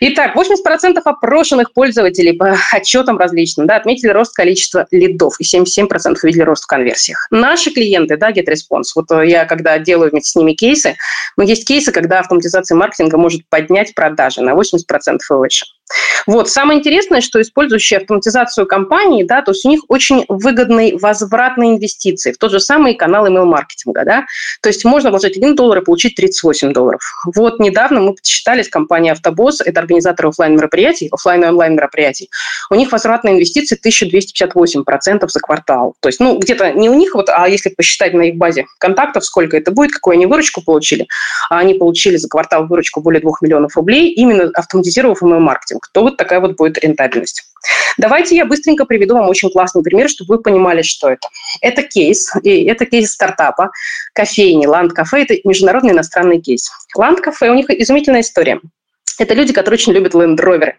[0.00, 6.42] Итак, 80% опрошенных пользователей по отчетам различным да, отметили рост количества лидов, и 77% увидели
[6.42, 7.26] рост в конверсиях.
[7.30, 10.96] Наши клиенты, да, GetResponse, вот э, я когда делаю вместе с ними кейсы,
[11.36, 15.66] но есть кейсы, когда автоматизация маркетинга может поднять продажи на 80% и выше.
[16.26, 16.50] Вот.
[16.50, 21.70] Самое интересное, что использующие автоматизацию компании, да, то есть у них очень выгодный возврат на
[21.70, 24.04] инвестиции в тот же самый канал email-маркетинга.
[24.04, 24.26] Да?
[24.62, 27.00] То есть можно вложить 1 доллар и получить 38 долларов.
[27.34, 32.30] Вот недавно мы подсчитали с компанией «Автобос», это организатор офлайн мероприятий, офлайн и онлайн мероприятий,
[32.70, 35.94] у них возврат на инвестиции 1258% за квартал.
[36.00, 39.24] То есть, ну, где-то не у них, вот, а если посчитать на их базе контактов,
[39.24, 41.06] сколько это будет, какую они выручку получили,
[41.48, 46.16] а они получили за квартал выручку более 2 миллионов рублей, именно автоматизировав email-маркетинг, то вот
[46.16, 47.44] такая вот будет рентабельность.
[47.96, 51.28] Давайте я быстренько приведу вам очень классный пример, чтобы вы понимали, что это.
[51.60, 53.70] Это кейс, и это кейс стартапа,
[54.14, 56.70] кофейни, Land Cafe, это международный иностранный кейс.
[56.96, 58.60] Land Cafe, у них изумительная история.
[59.18, 60.74] Это люди, которые очень любят Rover.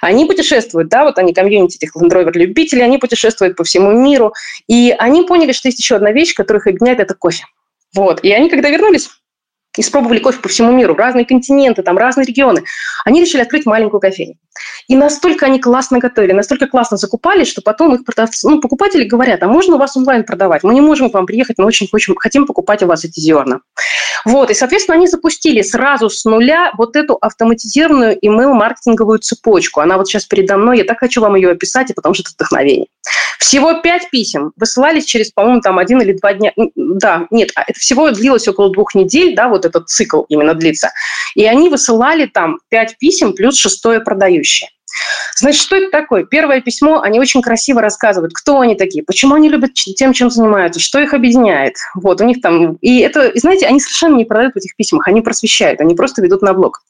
[0.00, 4.34] Они путешествуют, да, вот они комьюнити этих Land Rover любителей, они путешествуют по всему миру,
[4.66, 7.44] и они поняли, что есть еще одна вещь, которая их объединяет, это кофе.
[7.94, 8.24] Вот.
[8.24, 9.08] И они, когда вернулись,
[9.76, 12.64] испробовали кофе по всему миру, разные континенты, там разные регионы.
[13.04, 14.36] Они решили открыть маленькую кофейню.
[14.86, 19.42] И настолько они классно готовили, настолько классно закупали, что потом их продавцы, ну, покупатели говорят,
[19.42, 20.62] а можно у вас онлайн продавать?
[20.62, 23.60] Мы не можем к вам приехать, но очень хотим, хотим покупать у вас эти зерна.
[24.24, 29.80] Вот, и, соответственно, они запустили сразу с нуля вот эту автоматизированную email-маркетинговую цепочку.
[29.80, 32.32] Она вот сейчас передо мной, я так хочу вам ее описать, и потому что это
[32.34, 32.86] вдохновение.
[33.38, 36.52] Всего пять писем высылались через, по-моему, там один или два дня.
[36.76, 40.92] Да, нет, а это всего длилось около двух недель, да, вот этот цикл именно длится.
[41.34, 44.70] И они высылали там пять писем плюс шестое продающее.
[45.36, 46.24] Значит, что это такое?
[46.24, 50.80] Первое письмо, они очень красиво рассказывают, кто они такие, почему они любят тем, чем занимаются,
[50.80, 51.74] что их объединяет.
[51.96, 52.74] Вот, у них там...
[52.76, 56.22] И это, и знаете, они совершенно не продают в этих письмах, они просвещают, они просто
[56.22, 56.82] ведут на блог.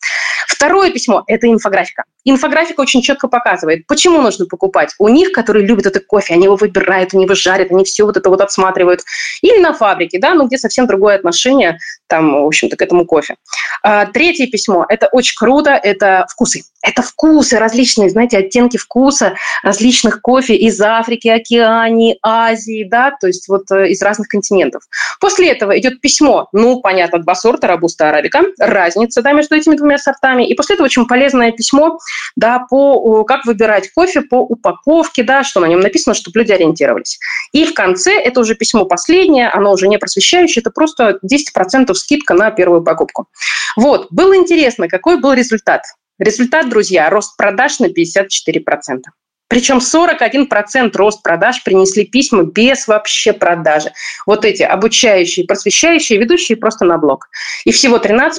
[0.46, 2.04] Второе письмо– это инфографика.
[2.24, 4.94] Инфографика очень четко показывает, почему нужно покупать.
[4.98, 8.16] У них, которые любят это кофе, они его выбирают, они его жарят, они все вот
[8.16, 9.00] это вот отсматривают.
[9.42, 11.78] Или на фабрике, да, ну где совсем другое отношение
[12.14, 13.34] там, в общем-то, к этому кофе.
[13.82, 16.62] А, третье письмо– это очень круто, это вкусы.
[16.80, 23.48] Это вкусы, различные, знаете, оттенки вкуса различных кофе из Африки, Океании, Азии, да, то есть
[23.48, 24.82] вот э, из разных континентов.
[25.18, 29.98] После этого идет письмо, ну, понятно, два сорта, робуста, арабика, разница, да, между этими двумя
[29.98, 30.46] сортами.
[30.46, 31.98] И после этого очень полезное письмо,
[32.36, 37.18] да, по как выбирать кофе по упаковке, да, что на нем написано, чтобы люди ориентировались.
[37.52, 42.34] И в конце, это уже письмо последнее, оно уже не просвещающее, это просто 10% скидка
[42.34, 43.28] на первую покупку.
[43.76, 45.82] Вот, было интересно, какой был результат.
[46.18, 49.00] Результат, друзья, рост продаж на 54%.
[49.48, 53.90] Причем 41% рост продаж принесли письма без вообще продажи.
[54.26, 57.28] Вот эти обучающие, просвещающие, ведущие просто на блог.
[57.64, 58.30] И всего 13%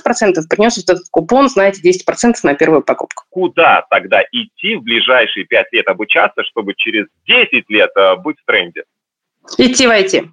[0.50, 3.24] принес вот этот купон, знаете, 10% на первую покупку.
[3.30, 8.46] Куда тогда идти в ближайшие 5 лет обучаться, чтобы через 10 лет э, быть в
[8.46, 8.84] тренде?
[9.58, 10.24] Идти войти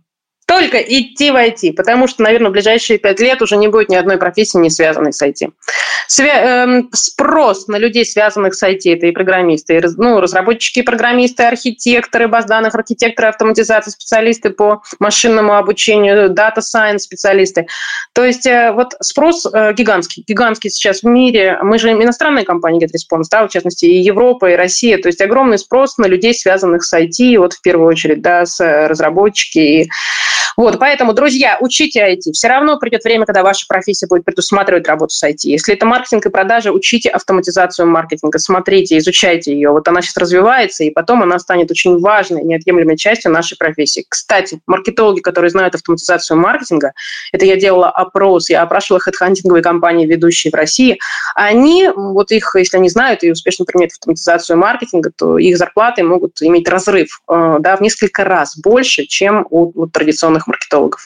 [0.47, 3.97] только идти в IT, потому что, наверное, в ближайшие пять лет уже не будет ни
[3.97, 5.53] одной профессии, не связанной с IT.
[6.15, 11.45] Свя- эм, спрос на людей, связанных с IT, это и программисты, и ну, разработчики, программисты,
[11.45, 17.67] архитекторы баз данных, архитекторы автоматизации, специалисты по машинному обучению, дата science специалисты.
[18.13, 21.59] То есть э, вот спрос э, гигантский, гигантский сейчас в мире.
[21.63, 24.99] Мы же иностранная компания GetResponse, да, в частности, и Европа, и Россия.
[24.99, 28.61] То есть огромный спрос на людей, связанных с IT, вот в первую очередь, да, с
[28.61, 29.91] э, разработчики и
[30.57, 32.33] вот, поэтому, друзья, учите IT.
[32.33, 35.41] Все равно придет время, когда ваша профессия будет предусматривать работу с IT.
[35.45, 39.71] Если это маркетинг и продажи, учите автоматизацию маркетинга, смотрите, изучайте ее.
[39.71, 44.05] Вот она сейчас развивается, и потом она станет очень важной, неотъемлемой частью нашей профессии.
[44.09, 46.93] Кстати, маркетологи, которые знают автоматизацию маркетинга,
[47.33, 50.99] это я делала опрос, я опрашивала хедхантинговые компании, ведущие в России,
[51.35, 56.41] они, вот их, если они знают и успешно применяют автоматизацию маркетинга, то их зарплаты могут
[56.43, 61.05] иметь разрыв э, да, в несколько раз больше, чем у, у традиционных профессиональных маркетологов.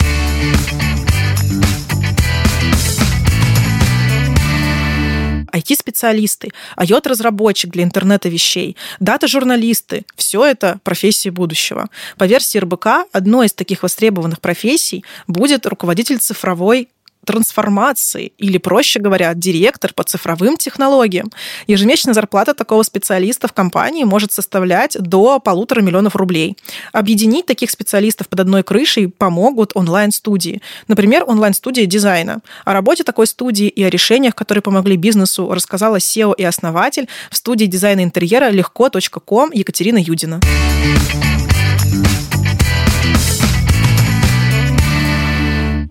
[5.53, 11.89] IT-специалисты, IOT-разработчик для интернета вещей, дата-журналисты– все это профессии будущего.
[12.19, 16.91] По версии РБК, одной из таких востребованных профессий будет руководитель цифровой
[17.27, 21.31] трансформации или, проще говоря, директор по цифровым технологиям.
[21.67, 26.57] Ежемесячная зарплата такого специалиста в компании может составлять до полутора миллионов рублей.
[26.93, 30.63] Объединить таких специалистов под одной крышей помогут онлайн-студии.
[30.89, 32.41] Например, онлайн-студия дизайна.
[32.65, 37.37] О работе такой студии и о решениях, которые помогли бизнесу, рассказала SEO и основатель в
[37.37, 40.41] студии дизайна интерьера легко.ком Екатерина Юдина.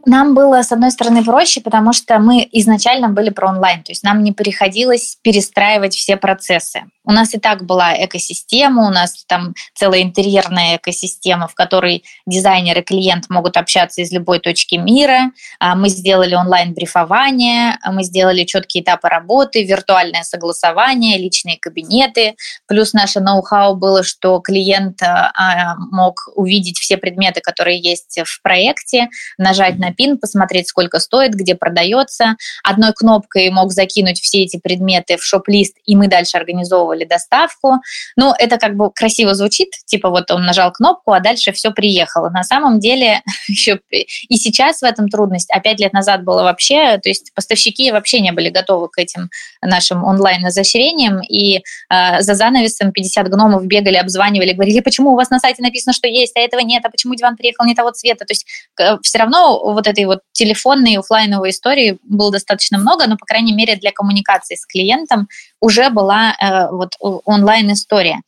[0.05, 4.03] Нам было, с одной стороны, проще, потому что мы изначально были про онлайн, то есть
[4.03, 6.83] нам не приходилось перестраивать все процессы.
[7.05, 12.79] У нас и так была экосистема, у нас там целая интерьерная экосистема, в которой дизайнер
[12.79, 15.31] и клиент могут общаться из любой точки мира.
[15.59, 22.35] А, мы сделали онлайн-брифование, мы сделали четкие этапы работы, виртуальное согласование, личные кабинеты.
[22.67, 29.09] Плюс наше ноу-хау было, что клиент а, мог увидеть все предметы, которые есть в проекте,
[29.37, 32.35] нажать на пин, посмотреть, сколько стоит, где продается.
[32.63, 37.81] Одной кнопкой мог закинуть все эти предметы в шоп-лист, и мы дальше организовывали организовывали доставку.
[38.15, 42.29] Ну, это как бы красиво звучит, типа вот он нажал кнопку, а дальше все приехало.
[42.29, 46.97] На самом деле еще и сейчас в этом трудность, а пять лет назад было вообще,
[46.97, 49.29] то есть поставщики вообще не были готовы к этим
[49.62, 55.39] нашим онлайн-изощрениям, и э, за занавесом 50 гномов бегали, обзванивали, говорили, почему у вас на
[55.39, 58.25] сайте написано, что есть, а этого нет, а почему диван приехал не того цвета.
[58.25, 58.45] То есть
[58.79, 63.53] э, все равно вот этой вот телефонной офлайновой истории было достаточно много, но, по крайней
[63.53, 65.27] мере, для коммуникации с клиентом
[65.65, 68.21] уже была э, вот онлайн-история.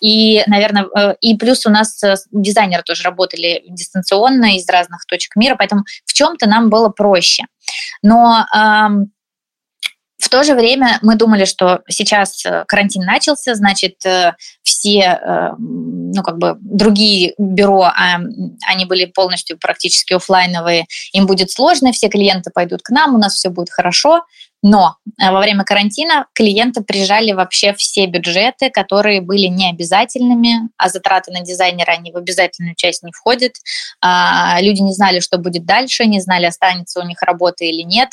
[0.00, 5.36] И, наверное, э, и плюс у нас э, дизайнеры тоже работали дистанционно из разных точек
[5.36, 7.44] мира, поэтому в чем-то нам было проще.
[8.02, 8.88] Но э,
[10.18, 13.96] в то же время мы думали, что сейчас э, карантин начался, значит,
[14.62, 15.20] все,
[15.58, 17.90] ну, как бы другие бюро,
[18.66, 23.34] они были полностью практически офлайновые, им будет сложно, все клиенты пойдут к нам, у нас
[23.34, 24.22] все будет хорошо.
[24.64, 31.32] Но э, во время карантина клиенты прижали вообще все бюджеты, которые были необязательными, а затраты
[31.32, 33.52] на дизайнера, они в обязательную часть не входят.
[34.00, 38.08] А, люди не знали, что будет дальше, не знали, останется у них работа или нет.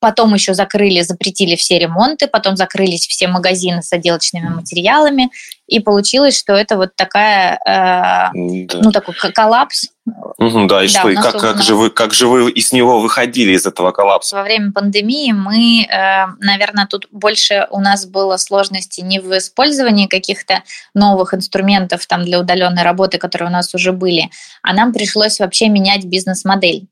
[0.00, 5.30] Потом еще закрыли, запретили все ремонты, потом закрылись все магазины с отделочными материалами,
[5.68, 8.80] и получилось, что это вот такая, э, да.
[8.82, 9.93] ну такой коллапс.
[10.06, 13.00] Угу, да, и да, что, и как, как, же вы, как же вы из него
[13.00, 14.36] выходили, из этого коллапса?
[14.36, 20.06] Во время пандемии мы, э, наверное, тут больше у нас было сложности не в использовании
[20.06, 20.62] каких-то
[20.92, 24.28] новых инструментов там для удаленной работы, которые у нас уже были,
[24.62, 26.86] а нам пришлось вообще менять бизнес-модель.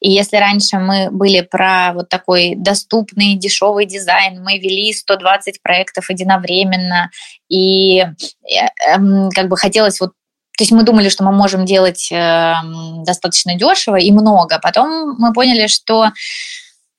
[0.00, 6.10] И если раньше мы были про вот такой доступный, дешевый дизайн, мы вели 120 проектов
[6.10, 7.10] единовременно,
[7.48, 10.12] и эм, как бы хотелось вот
[10.56, 14.58] то есть мы думали, что мы можем делать эм, достаточно дешево и много.
[14.58, 16.10] Потом мы поняли, что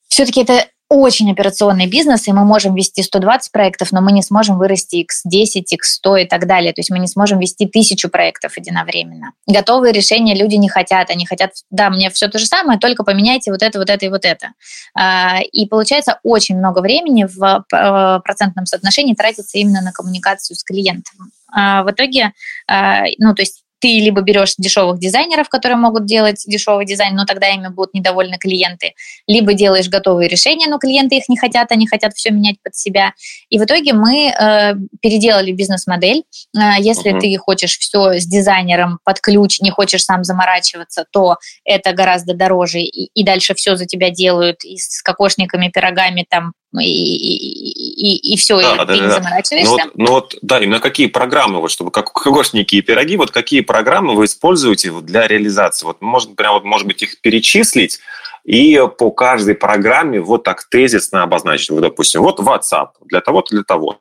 [0.08, 4.58] все-таки это очень операционный бизнес, и мы можем вести 120 проектов, но мы не сможем
[4.58, 6.72] вырасти x10, x100 и так далее.
[6.74, 9.32] То есть мы не сможем вести тысячу проектов единовременно.
[9.48, 11.10] Готовые решения люди не хотят.
[11.10, 14.10] Они хотят, да, мне все то же самое, только поменяйте вот это, вот это и
[14.10, 14.52] вот это.
[14.94, 20.64] А, и получается очень много времени в э, процентном соотношении тратится именно на коммуникацию с
[20.64, 21.32] клиентом.
[21.52, 22.34] А, в итоге,
[22.68, 27.26] а, ну, то есть ты либо берешь дешевых дизайнеров, которые могут делать дешевый дизайн, но
[27.26, 28.94] тогда ими будут недовольны клиенты,
[29.28, 33.14] либо делаешь готовые решения, но клиенты их не хотят, они хотят все менять под себя.
[33.50, 36.24] И в итоге мы э, переделали бизнес-модель.
[36.56, 37.20] Э, если uh-huh.
[37.20, 42.80] ты хочешь все с дизайнером под ключ, не хочешь сам заморачиваться, то это гораздо дороже,
[42.80, 48.34] и, и дальше все за тебя делают и с кокошниками, пирогами, там и, и, и,
[48.34, 49.72] и все, да, и да, ты да, не заморачиваешься.
[49.72, 53.32] Ну вот, ну вот, да, именно какие программы, вот, чтобы как кокошники и пироги, вот
[53.32, 55.86] какие программы вы используете для реализации?
[55.86, 58.00] Вот можно прям, вот, может быть, их перечислить
[58.44, 61.70] и по каждой программе вот так тезисно обозначить.
[61.70, 64.00] Вот, допустим, вот WhatsApp для того-то, для того-то.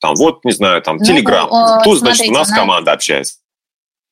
[0.00, 1.48] Там вот, не знаю, там ну, Telegram.
[1.50, 2.56] Ну, Тут, смотрите, значит, у нас на...
[2.56, 3.36] команда общается.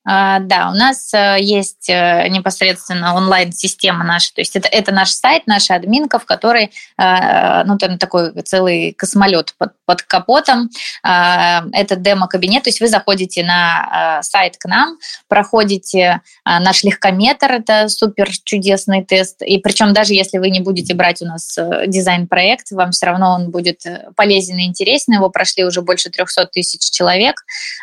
[0.07, 5.09] А, да, у нас э, есть э, непосредственно онлайн-система наша, то есть это, это наш
[5.09, 10.69] сайт, наша админка, в которой, э, ну, там такой целый космолет под, под капотом.
[11.03, 18.29] Это демо-кабинет, то есть вы заходите на сайт к нам, проходите наш легкометр, это супер
[18.43, 23.07] чудесный тест, и причем даже если вы не будете брать у нас дизайн-проект, вам все
[23.07, 23.81] равно он будет
[24.15, 27.35] полезен и интересен, его прошли уже больше 300 тысяч человек.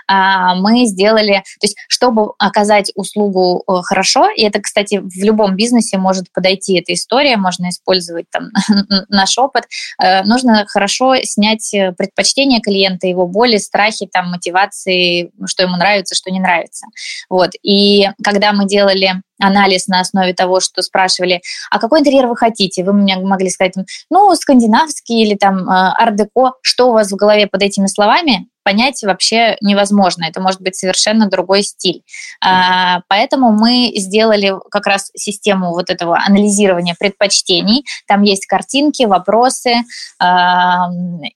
[0.06, 5.24] А, мы сделали, то есть что чтобы оказать услугу э, хорошо, и это, кстати, в
[5.24, 8.50] любом бизнесе может подойти эта история, можно использовать там
[9.08, 9.64] наш опыт,
[10.02, 16.14] э, нужно хорошо снять э, предпочтения клиента, его боли, страхи, там, мотивации, что ему нравится,
[16.14, 16.86] что не нравится.
[17.30, 17.50] Вот.
[17.62, 22.84] И когда мы делали анализ на основе того, что спрашивали, а какой интерьер вы хотите?
[22.84, 23.74] Вы мне могли сказать,
[24.10, 28.46] ну, скандинавский или там арт-деко, что у вас в голове под этими словами?
[28.62, 30.24] Понять вообще невозможно.
[30.24, 32.02] Это может быть совершенно другой стиль.
[32.44, 37.84] А, поэтому мы сделали как раз систему вот этого анализирования предпочтений.
[38.06, 39.74] Там есть картинки, вопросы,
[40.18, 40.88] а,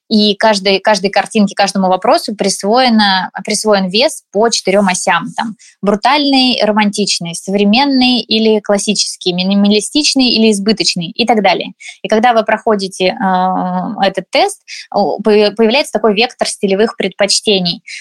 [0.09, 5.29] и каждой, каждой картинке, каждому вопросу присвоено, присвоен вес по четырем осям.
[5.37, 11.73] Там, брутальный, романтичный, современный или классический, минималистичный или избыточный и так далее.
[12.03, 17.16] И когда вы проходите э, этот тест, появляется такой вектор стилевых предпочтений.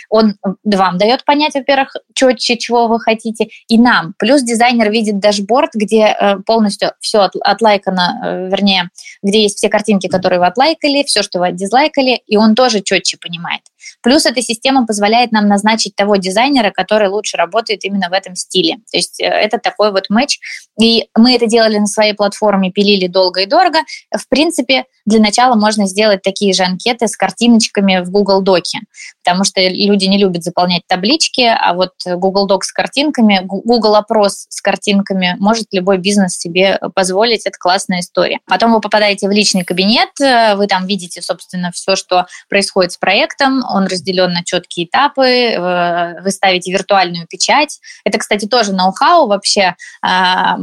[0.10, 4.14] Он вам дает понять, во-первых, четче, чего вы хотите, и нам.
[4.18, 8.90] Плюс дизайнер видит дашборд, где э, полностью все от, отлайкано, э, вернее,
[9.24, 13.18] где есть все картинки, которые вы отлайкали, все, что вы отдизлайкали, и он тоже четче
[13.18, 13.62] понимает.
[14.02, 18.78] Плюс эта система позволяет нам назначить того дизайнера, который лучше работает именно в этом стиле.
[18.92, 20.40] То есть э, это такой вот матч.
[20.80, 23.80] И мы это делали на своей платформе, пилили долго и дорого.
[24.16, 28.80] В принципе, для начала можно сделать такие же анкеты с картиночками в Google Доке,
[29.24, 34.48] потому что люди не любят заполнять таблички, а вот Google Doc с картинками, Google опрос
[34.50, 37.46] с картинками может любой бизнес себе позволить.
[37.46, 38.40] Это классная история.
[38.48, 42.98] Потом вы попадаете в личный кабинет, э, вы там видите, собственно, все, что происходит с
[42.98, 47.80] проектом, он разделен на четкие этапы, э, вы ставите виртуальную печать.
[48.06, 50.58] Это, кстати, тоже ноу-хау вообще, а,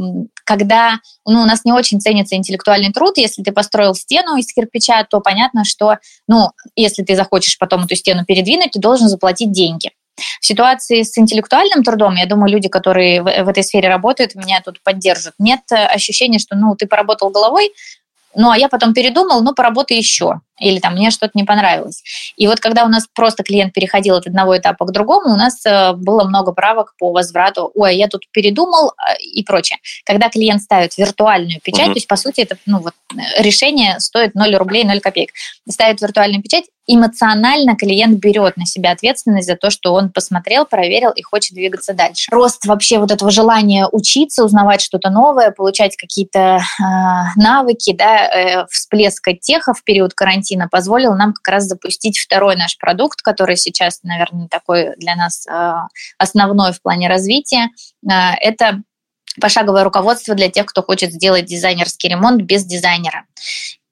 [0.45, 5.03] когда ну, у нас не очень ценится интеллектуальный труд, если ты построил стену из кирпича,
[5.03, 5.97] то понятно, что,
[6.27, 9.91] ну, если ты захочешь потом эту стену передвинуть, ты должен заплатить деньги.
[10.41, 14.61] В ситуации с интеллектуальным трудом, я думаю, люди, которые в, в этой сфере работают, меня
[14.61, 15.33] тут поддержат.
[15.39, 17.71] Нет ощущения, что ну, ты поработал головой,
[18.35, 20.41] ну, а я потом передумал, ну, поработай еще.
[20.59, 22.03] Или там мне что-то не понравилось.
[22.37, 25.65] И вот когда у нас просто клиент переходил от одного этапа к другому, у нас
[25.65, 27.71] э, было много правок по возврату.
[27.73, 29.79] Ой, я тут передумал э, и прочее.
[30.05, 31.93] Когда клиент ставит виртуальную печать, угу.
[31.93, 32.93] то есть, по сути, это ну, вот,
[33.39, 35.31] решение стоит 0 рублей, 0 копеек.
[35.67, 41.11] Ставит виртуальную печать, эмоционально клиент берет на себя ответственность за то, что он посмотрел, проверил
[41.11, 42.29] и хочет двигаться дальше.
[42.29, 46.83] Рост вообще вот этого желания учиться, узнавать что-то новое, получать какие-то э,
[47.37, 52.77] навыки, да, э, всплеска теха в период карантина позволил нам как раз запустить второй наш
[52.77, 55.73] продукт, который сейчас, наверное, такой для нас э,
[56.17, 57.69] основной в плане развития.
[58.09, 58.81] Э, это
[59.39, 63.25] пошаговое руководство для тех, кто хочет сделать дизайнерский ремонт без дизайнера.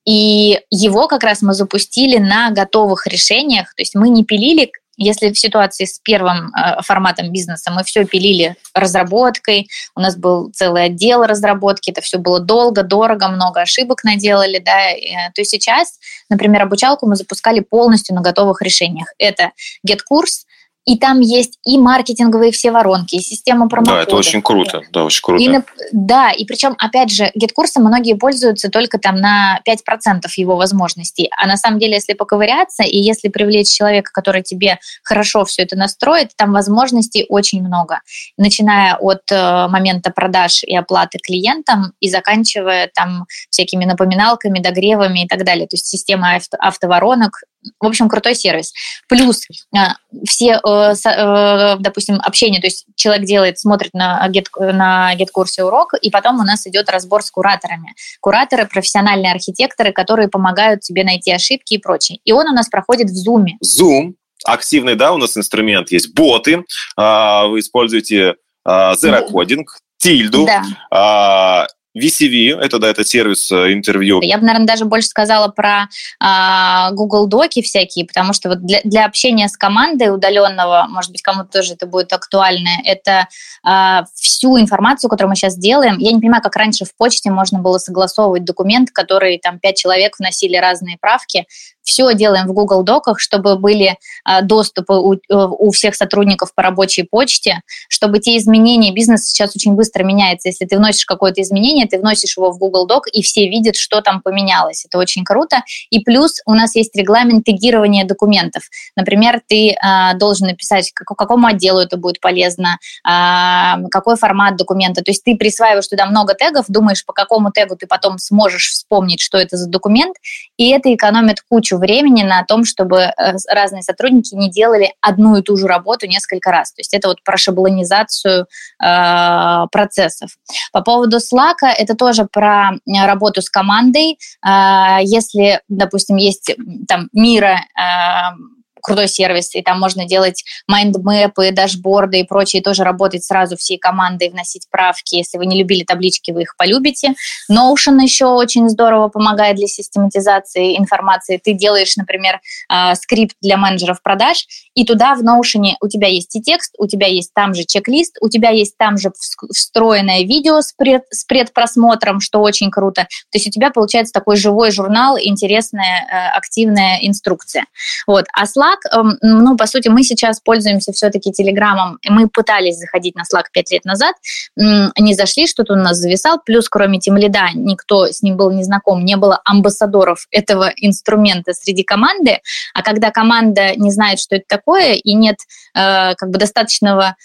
[0.06, 3.74] И его как раз мы запустили на готовых решениях.
[3.76, 4.72] То есть мы не пилили
[5.04, 10.52] если в ситуации с первым э, форматом бизнеса мы все пилили разработкой, у нас был
[10.52, 16.00] целый отдел разработки, это все было долго, дорого, много ошибок наделали, да, э, то сейчас,
[16.30, 19.08] например, обучалку мы запускали полностью на готовых решениях.
[19.18, 19.52] Это
[19.88, 20.46] GetCourse,
[20.86, 24.00] и там есть и маркетинговые все воронки, и система промокодов.
[24.00, 25.44] Да, это очень круто, да, очень круто.
[25.44, 25.60] И,
[25.92, 31.46] да, и причем, опять же, GetCourse многие пользуются только там на 5% его возможностей, а
[31.46, 36.32] на самом деле, если поковыряться, и если привлечь человека, который тебе хорошо все это настроит,
[36.36, 38.02] там возможностей очень много,
[38.38, 45.28] начиная от э, момента продаж и оплаты клиентам и заканчивая там всякими напоминалками, догревами и
[45.28, 45.68] так далее.
[45.68, 47.44] То есть система авто автоворонок,
[47.80, 48.74] в общем, крутой сервис.
[49.08, 49.42] Плюс
[49.76, 49.78] э,
[50.26, 55.94] все, э, э, допустим, общение, то есть человек делает, смотрит на get, на get-курсе урок,
[56.02, 57.94] и потом у нас идет разбор с кураторами.
[58.20, 62.20] Кураторы, профессиональные архитекторы, которые помогают тебе найти ошибки и прочее.
[62.24, 63.46] И он у нас проходит в Zoom.
[63.64, 64.14] Zoom,
[64.46, 66.66] активный, да, у нас инструмент есть, боты,
[66.98, 68.36] а, вы используете
[68.66, 69.66] а, Zero Coding,
[69.98, 71.68] Тильду, да.
[71.98, 74.22] VCV, это, да, это сервис э, интервью.
[74.22, 75.90] Я бы, наверное, даже больше сказала про
[76.20, 81.22] э, Google Доки всякие, потому что вот для, для общения с командой удаленного, может быть,
[81.22, 83.28] кому-то тоже это будет актуально, это
[83.68, 85.98] э, всю информацию, которую мы сейчас делаем.
[85.98, 90.18] Я не понимаю, как раньше в почте можно было согласовывать документ, который там пять человек
[90.18, 91.46] вносили разные правки
[91.92, 96.64] все делаем в Google Доках, чтобы были а, доступы у, э, у всех сотрудников по
[96.64, 100.48] рабочей почте, чтобы те изменения, бизнес сейчас очень быстро меняется.
[100.48, 104.00] Если ты вносишь какое-то изменение, ты вносишь его в Google Doc, и все видят, что
[104.00, 104.86] там поменялось.
[104.86, 105.64] Это очень круто.
[105.90, 108.64] И плюс у нас есть регламент тегирования документов.
[108.96, 109.76] Например, ты э,
[110.16, 115.02] должен написать, к какому отделу это будет полезно, э, какой формат документа.
[115.02, 119.20] То есть ты присваиваешь туда много тегов, думаешь, по какому тегу ты потом сможешь вспомнить,
[119.20, 120.16] что это за документ,
[120.56, 123.12] и это экономит кучу времени на том, чтобы э,
[123.50, 126.72] разные сотрудники не делали одну и ту же работу несколько раз.
[126.72, 128.46] То есть это вот про шаблонизацию
[128.82, 130.30] э, процессов.
[130.72, 134.18] По поводу Slack, это тоже про э, работу с командой.
[134.46, 136.56] Э, если, допустим, есть
[136.88, 138.36] там Мира, э,
[138.82, 144.30] крутой сервис, и там можно делать майндмэпы, дашборды и прочее, тоже работать сразу всей командой,
[144.30, 145.16] вносить правки.
[145.16, 147.14] Если вы не любили таблички, вы их полюбите.
[147.52, 151.40] Notion еще очень здорово помогает для систематизации информации.
[151.44, 156.36] Ты делаешь, например, а, скрипт для менеджеров продаж, и туда в Notion у тебя есть
[156.36, 159.12] и текст, у тебя есть там же чек-лист, у тебя есть там же
[159.52, 163.04] встроенное видео с, пред, с предпросмотром, что очень круто.
[163.04, 167.66] То есть у тебя получается такой живой журнал, интересная, э, активная инструкция.
[168.08, 168.26] Вот.
[168.34, 172.00] А Slack, эм, ну, по сути, мы сейчас пользуемся все-таки Телеграмом.
[172.08, 174.16] Мы пытались заходить на Slack пять лет назад,
[174.56, 176.40] не зашли, что-то у нас зависал.
[176.46, 181.84] Плюс, кроме Тимлида, никто с ним был не знаком, не было амбассадоров этого инструмента среди
[181.84, 182.40] команды.
[182.74, 185.38] А когда команда не знает, что это такое, и нет
[185.76, 187.16] э, как бы достаточного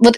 [0.00, 0.16] вот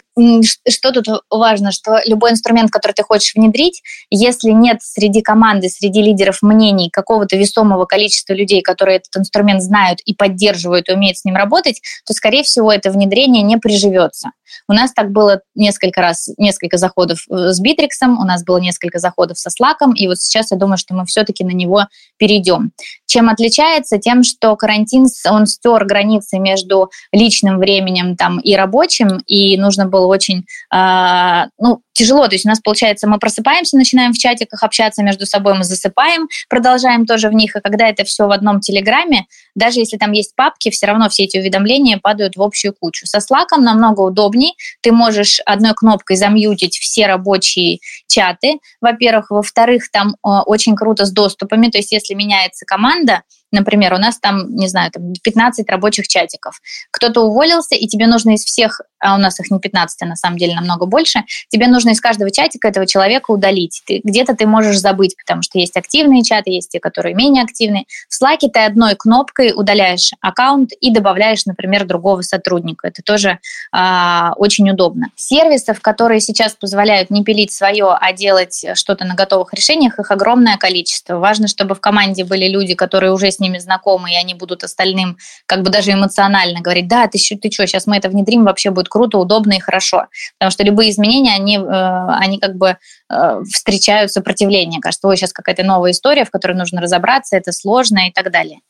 [0.69, 6.03] что тут важно, что любой инструмент, который ты хочешь внедрить, если нет среди команды, среди
[6.03, 11.25] лидеров мнений какого-то весомого количества людей, которые этот инструмент знают и поддерживают, и умеют с
[11.25, 14.31] ним работать, то, скорее всего, это внедрение не приживется.
[14.69, 18.99] У нас так было несколько раз, несколько заходов э, с Битриксом, у нас было несколько
[18.99, 21.87] заходов со Слаком, и вот сейчас я думаю, что мы все-таки на него
[22.17, 22.73] перейдем.
[23.07, 23.99] Чем отличается?
[23.99, 30.07] Тем, что карантин, он стер границы между личным временем там, и рабочим, и нужно было
[30.07, 30.45] очень,
[30.75, 32.29] э, ну, тяжело.
[32.29, 36.29] То есть у нас, получается, мы просыпаемся, начинаем в чатиках общаться между собой, мы засыпаем,
[36.49, 40.35] продолжаем тоже в них, и когда это все в одном телеграме, даже если там есть
[40.37, 43.07] папки, все равно все эти уведомления падают в общую кучу.
[43.07, 44.55] Со Slack намного удобней.
[44.83, 49.31] Ты можешь одной кнопкой замьютить все рабочие чаты, во-первых.
[49.31, 51.69] Во-вторых, там э, очень круто с доступами.
[51.69, 53.23] То есть если меняется команда,
[53.53, 56.61] Например, у нас там, не знаю, там 15 рабочих чатиков.
[56.91, 60.17] Кто-то уволился, и тебе нужно из всех, а у нас их не 15, а на
[60.17, 63.83] самом деле намного больше, тебе нужно из каждого чатика этого человека удалить.
[63.87, 67.85] Ты, где-то ты можешь забыть, потому что есть активные чаты, есть те, которые менее активные.
[68.09, 72.89] В Slack ты одной кнопкой удаляешь аккаунт и добавляешь, например, другого сотрудника.
[72.89, 73.39] Это тоже
[73.73, 75.09] а, очень удобно.
[75.15, 80.57] Сервисов, которые сейчас позволяют не пилить свое, а делать что-то на готовых решениях, их огромное
[80.57, 81.19] количество.
[81.19, 85.19] Важно, чтобы в команде были люди, которые уже с ними знакомы, и они будут остальным
[85.47, 88.89] как бы даже эмоционально говорить, да, ты, ты что, сейчас мы это внедрим, вообще будет
[88.89, 90.07] круто, удобно и хорошо.
[90.39, 92.77] Потому что любые изменения, они, э, они как бы
[93.09, 94.81] э, встречают сопротирование.
[94.81, 98.61] Кажется, ой, сейчас какая-то новая история, в которой нужно разобраться, это сложно и так далее.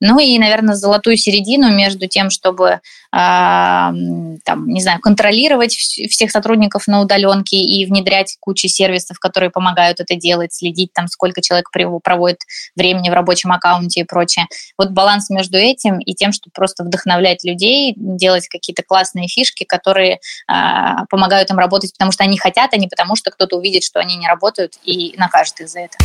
[0.00, 2.78] Ну и, наверное, золотую середину между тем, чтобы, э,
[3.10, 10.14] там, не знаю, контролировать всех сотрудников на удаленке и внедрять кучу сервисов, которые помогают это
[10.16, 12.40] делать, следить, там, сколько человек проводит
[12.76, 14.46] времени в рабочем аккаунте и прочее.
[14.76, 20.14] Вот баланс между этим и тем, чтобы просто вдохновлять людей, делать какие-то классные фишки, которые
[20.14, 24.00] э, помогают им работать, потому что они хотят, а не потому что кто-то увидит, что
[24.00, 25.96] они не работают и накажет их за это.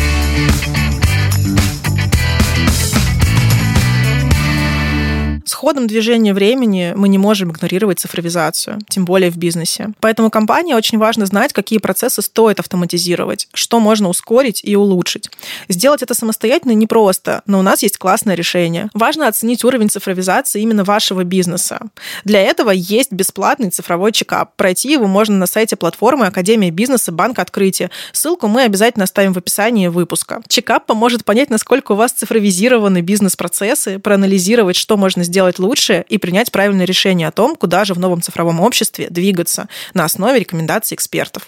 [5.50, 9.94] С ходом движения времени мы не можем игнорировать цифровизацию, тем более в бизнесе.
[10.00, 15.32] Поэтому компании очень важно знать, какие процессы стоит автоматизировать, что можно ускорить и улучшить.
[15.68, 18.92] Сделать это самостоятельно непросто, но у нас есть классное решение.
[18.94, 21.80] Важно оценить уровень цифровизации именно вашего бизнеса.
[22.24, 24.56] Для этого есть бесплатный цифровой чекап.
[24.56, 27.90] Пройти его можно на сайте платформы Академия бизнеса Банк Открытия.
[28.12, 30.44] Ссылку мы обязательно оставим в описании выпуска.
[30.48, 36.18] Чекап поможет понять, насколько у вас цифровизированы бизнес-процессы, проанализировать, что можно сделать сделать лучше и
[36.18, 40.96] принять правильное решение о том, куда же в новом цифровом обществе двигаться на основе рекомендаций
[40.96, 41.48] экспертов.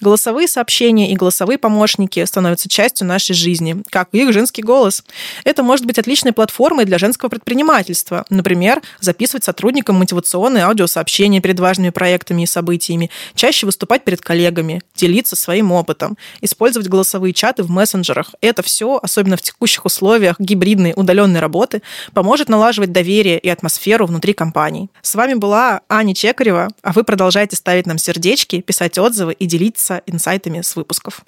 [0.00, 5.04] Голосовые сообщения и голосовые помощники становятся частью нашей жизни, как и их женский голос.
[5.44, 8.24] Это может быть отличной платформой для женского предпринимательства.
[8.30, 15.36] Например, записывать сотрудникам мотивационные аудиосообщения перед важными проектами и событиями, чаще выступать перед коллегами, делиться
[15.36, 18.34] своим опытом, использовать голосовые чаты в мессенджерах.
[18.40, 24.32] Это все, особенно в текущих условиях гибридной удаленной работы, поможет налаживать доверие и атмосферу внутри
[24.32, 24.90] компаний.
[25.02, 29.67] С вами была Аня Чекарева, а вы продолжаете ставить нам сердечки, писать отзывы и делиться
[30.06, 31.22] инсайтами с выпусков.